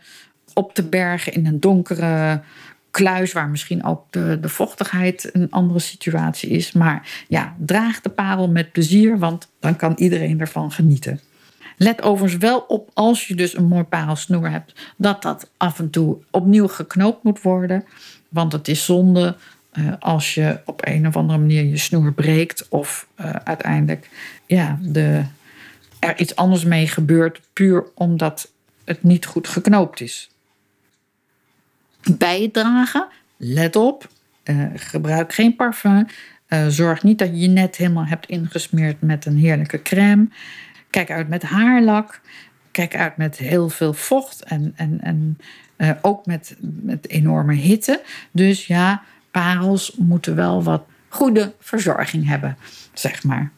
op 0.55 0.74
te 0.74 0.83
bergen 0.83 1.33
in 1.33 1.47
een 1.47 1.61
donkere 1.61 2.43
kluis, 2.91 3.33
waar 3.33 3.49
misschien 3.49 3.85
ook 3.85 4.05
de, 4.11 4.39
de 4.41 4.49
vochtigheid 4.49 5.31
een 5.33 5.51
andere 5.51 5.78
situatie 5.78 6.51
is. 6.51 6.72
Maar 6.72 7.24
ja, 7.28 7.55
draag 7.59 8.01
de 8.01 8.09
parel 8.09 8.49
met 8.49 8.72
plezier, 8.72 9.18
want 9.18 9.51
dan 9.61 9.76
kan 9.76 9.93
iedereen 9.97 10.41
ervan 10.41 10.70
genieten. 10.70 11.20
Let 11.76 12.03
overigens 12.03 12.43
wel 12.43 12.59
op 12.59 12.91
als 12.95 13.26
je 13.26 13.35
dus 13.35 13.57
een 13.57 13.66
mooi 13.66 13.85
parelsnoer 13.85 14.51
hebt, 14.51 14.93
dat 14.97 15.22
dat 15.22 15.51
af 15.57 15.78
en 15.78 15.91
toe 15.91 16.16
opnieuw 16.31 16.68
geknoopt 16.68 17.22
moet 17.22 17.43
worden. 17.43 17.85
Want 18.31 18.53
het 18.53 18.68
is 18.68 18.85
zonde 18.85 19.37
uh, 19.72 19.93
als 19.99 20.35
je 20.35 20.61
op 20.64 20.87
een 20.87 21.07
of 21.07 21.16
andere 21.16 21.39
manier 21.39 21.64
je 21.64 21.76
snoer 21.76 22.12
breekt 22.12 22.68
of 22.68 23.07
uh, 23.20 23.31
uiteindelijk 23.31 24.09
ja, 24.47 24.78
de, 24.83 25.24
er 25.99 26.20
iets 26.20 26.37
anders 26.37 26.64
mee 26.64 26.87
gebeurt, 26.87 27.41
puur 27.53 27.85
omdat 27.95 28.51
het 28.85 29.03
niet 29.03 29.26
goed 29.26 29.49
geknoopt 29.49 30.01
is. 30.01 30.31
Bijdragen, 32.18 33.09
let 33.37 33.76
op, 33.76 34.09
uh, 34.45 34.66
gebruik 34.74 35.33
geen 35.33 35.57
parfum. 35.57 36.07
Zorg 36.68 37.03
niet 37.03 37.18
dat 37.18 37.28
je 37.28 37.39
je 37.39 37.49
net 37.49 37.76
helemaal 37.76 38.05
hebt 38.05 38.26
ingesmeerd 38.26 39.01
met 39.03 39.26
een 39.26 39.37
heerlijke 39.37 39.83
crème. 39.83 40.28
Kijk 40.91 41.11
uit 41.11 41.28
met 41.28 41.43
haarlak. 41.43 42.20
Kijk 42.70 42.97
uit 42.97 43.16
met 43.16 43.37
heel 43.37 43.68
veel 43.68 43.93
vocht 43.93 44.43
en, 44.43 44.72
en, 44.76 45.01
en 45.01 45.39
uh, 45.81 45.91
ook 46.01 46.26
met, 46.26 46.57
met 46.61 47.09
enorme 47.09 47.55
hitte. 47.55 48.03
Dus 48.31 48.66
ja, 48.66 49.03
parels 49.31 49.93
moeten 49.97 50.35
wel 50.35 50.62
wat 50.62 50.83
goede 51.09 51.53
verzorging 51.61 52.26
hebben, 52.26 52.57
zeg 52.93 53.24
maar. 53.24 53.51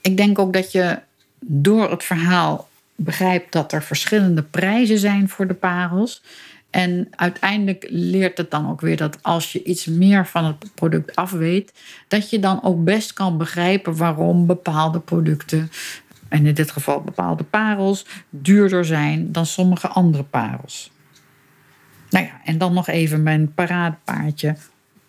Ik 0.00 0.16
denk 0.16 0.38
ook 0.38 0.52
dat 0.52 0.72
je 0.72 0.98
door 1.40 1.90
het 1.90 2.04
verhaal 2.04 2.68
begrijpt 2.94 3.52
dat 3.52 3.72
er 3.72 3.82
verschillende 3.82 4.42
prijzen 4.42 4.98
zijn 4.98 5.28
voor 5.28 5.46
de 5.46 5.54
parels. 5.54 6.22
En 6.70 7.08
uiteindelijk 7.10 7.86
leert 7.88 8.38
het 8.38 8.50
dan 8.50 8.70
ook 8.70 8.80
weer 8.80 8.96
dat 8.96 9.18
als 9.22 9.52
je 9.52 9.62
iets 9.62 9.86
meer 9.86 10.26
van 10.26 10.44
het 10.44 10.74
product 10.74 11.16
af 11.16 11.30
weet, 11.30 11.72
dat 12.08 12.30
je 12.30 12.38
dan 12.38 12.62
ook 12.62 12.84
best 12.84 13.12
kan 13.12 13.38
begrijpen 13.38 13.96
waarom 13.96 14.46
bepaalde 14.46 15.00
producten, 15.00 15.70
en 16.28 16.46
in 16.46 16.54
dit 16.54 16.70
geval 16.70 17.00
bepaalde 17.00 17.44
parels, 17.44 18.06
duurder 18.30 18.84
zijn 18.84 19.32
dan 19.32 19.46
sommige 19.46 19.88
andere 19.88 20.22
parels. 20.22 20.90
Nou 22.14 22.26
ja, 22.26 22.40
en 22.44 22.58
dan 22.58 22.72
nog 22.72 22.88
even 22.88 23.22
mijn 23.22 23.54
paradepaardje. 23.54 24.56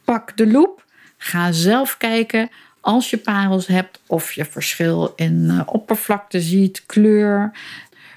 Pak 0.04 0.38
de 0.38 0.48
loep, 0.48 0.86
ga 1.18 1.52
zelf 1.52 1.98
kijken 1.98 2.50
als 2.80 3.10
je 3.10 3.18
parels 3.18 3.68
hebt 3.68 4.00
of 4.08 4.32
je 4.34 4.46
verschil 4.46 5.14
in 5.16 5.48
eh, 5.50 5.62
oppervlakte 5.66 6.42
ziet, 6.42 6.84
kleur. 6.86 7.52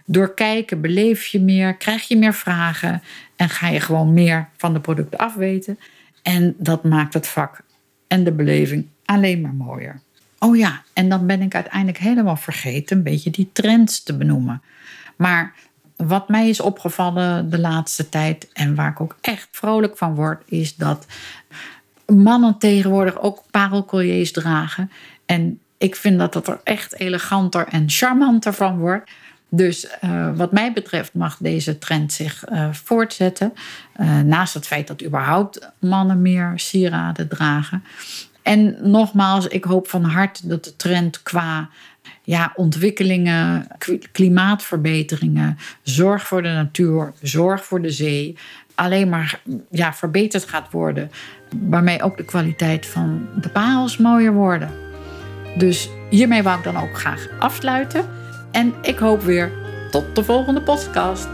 Door 0.04 0.34
kijken 0.34 0.80
beleef 0.80 1.26
je 1.26 1.40
meer, 1.40 1.76
krijg 1.76 2.08
je 2.08 2.16
meer 2.16 2.34
vragen 2.34 3.02
en 3.36 3.48
ga 3.48 3.68
je 3.68 3.80
gewoon 3.80 4.12
meer 4.12 4.48
van 4.56 4.72
de 4.72 4.80
producten 4.80 5.18
afweten. 5.18 5.78
En 6.22 6.54
dat 6.58 6.84
maakt 6.84 7.14
het 7.14 7.26
vak 7.26 7.60
en 8.06 8.24
de 8.24 8.32
beleving 8.32 8.86
alleen 9.04 9.40
maar 9.40 9.54
mooier. 9.54 10.00
Oh 10.38 10.56
ja, 10.56 10.82
en 10.92 11.08
dan 11.08 11.26
ben 11.26 11.42
ik 11.42 11.54
uiteindelijk 11.54 11.98
helemaal 11.98 12.36
vergeten 12.36 12.96
een 12.96 13.02
beetje 13.02 13.30
die 13.30 13.50
trends 13.52 14.02
te 14.02 14.16
benoemen. 14.16 14.62
Maar 15.16 15.54
wat 16.06 16.28
mij 16.28 16.48
is 16.48 16.60
opgevallen 16.60 17.50
de 17.50 17.58
laatste 17.58 18.08
tijd 18.08 18.48
en 18.52 18.74
waar 18.74 18.90
ik 18.90 19.00
ook 19.00 19.16
echt 19.20 19.48
vrolijk 19.50 19.96
van 19.96 20.14
word, 20.14 20.42
is 20.46 20.76
dat 20.76 21.06
mannen 22.06 22.58
tegenwoordig 22.58 23.20
ook 23.20 23.42
parelcolliers 23.50 24.32
dragen. 24.32 24.90
En 25.26 25.60
ik 25.78 25.96
vind 25.96 26.18
dat 26.18 26.32
dat 26.32 26.48
er 26.48 26.60
echt 26.64 26.98
eleganter 26.98 27.66
en 27.66 27.90
charmanter 27.90 28.52
van 28.52 28.78
wordt. 28.78 29.10
Dus 29.48 29.86
uh, 30.04 30.36
wat 30.36 30.52
mij 30.52 30.72
betreft 30.72 31.14
mag 31.14 31.36
deze 31.40 31.78
trend 31.78 32.12
zich 32.12 32.50
uh, 32.50 32.72
voortzetten. 32.72 33.52
Uh, 34.00 34.20
naast 34.20 34.54
het 34.54 34.66
feit 34.66 34.86
dat 34.86 35.04
überhaupt 35.04 35.70
mannen 35.78 36.22
meer 36.22 36.52
sieraden 36.56 37.28
dragen. 37.28 37.84
En 38.42 38.90
nogmaals, 38.90 39.46
ik 39.46 39.64
hoop 39.64 39.88
van 39.88 40.04
harte 40.04 40.46
dat 40.48 40.64
de 40.64 40.76
trend 40.76 41.22
qua 41.22 41.68
ja, 42.22 42.52
ontwikkelingen, 42.54 43.66
klimaatverbeteringen, 44.12 45.58
zorg 45.82 46.26
voor 46.26 46.42
de 46.42 46.48
natuur, 46.48 47.12
zorg 47.22 47.64
voor 47.64 47.82
de 47.82 47.90
zee, 47.90 48.36
alleen 48.74 49.08
maar 49.08 49.40
ja, 49.70 49.94
verbeterd 49.94 50.44
gaat 50.44 50.70
worden. 50.70 51.10
Waarmee 51.60 52.02
ook 52.02 52.16
de 52.16 52.24
kwaliteit 52.24 52.86
van 52.86 53.28
de 53.40 53.48
parels 53.48 53.96
mooier 53.96 54.32
worden. 54.32 54.70
Dus 55.56 55.88
hiermee 56.10 56.42
wou 56.42 56.58
ik 56.58 56.64
dan 56.64 56.76
ook 56.76 56.98
graag 56.98 57.28
afsluiten. 57.38 58.08
En 58.50 58.74
ik 58.82 58.98
hoop 58.98 59.22
weer 59.22 59.52
tot 59.90 60.14
de 60.14 60.24
volgende 60.24 60.62
podcast. 60.62 61.28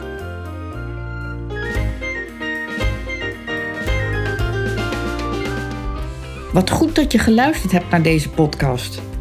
Wat 6.52 6.70
goed 6.70 6.94
dat 6.94 7.12
je 7.12 7.18
geluisterd 7.18 7.72
hebt 7.72 7.90
naar 7.90 8.02
deze 8.02 8.30
podcast. 8.30 9.13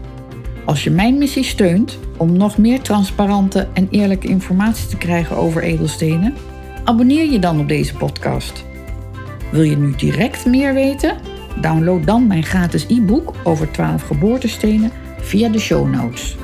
Als 0.65 0.83
je 0.83 0.91
mijn 0.91 1.17
missie 1.17 1.43
steunt 1.43 1.99
om 2.17 2.37
nog 2.37 2.57
meer 2.57 2.81
transparante 2.81 3.67
en 3.73 3.87
eerlijke 3.91 4.27
informatie 4.27 4.87
te 4.87 4.97
krijgen 4.97 5.35
over 5.35 5.63
edelstenen, 5.63 6.33
abonneer 6.83 7.31
je 7.31 7.39
dan 7.39 7.59
op 7.59 7.67
deze 7.67 7.95
podcast. 7.95 8.65
Wil 9.51 9.61
je 9.61 9.77
nu 9.77 9.95
direct 9.95 10.45
meer 10.45 10.73
weten? 10.73 11.17
Download 11.61 12.05
dan 12.05 12.27
mijn 12.27 12.43
gratis 12.43 12.85
e-book 12.87 13.33
over 13.43 13.71
12 13.71 14.01
geboortestenen 14.01 14.91
via 15.19 15.49
de 15.49 15.59
show 15.59 15.89
notes. 15.89 16.35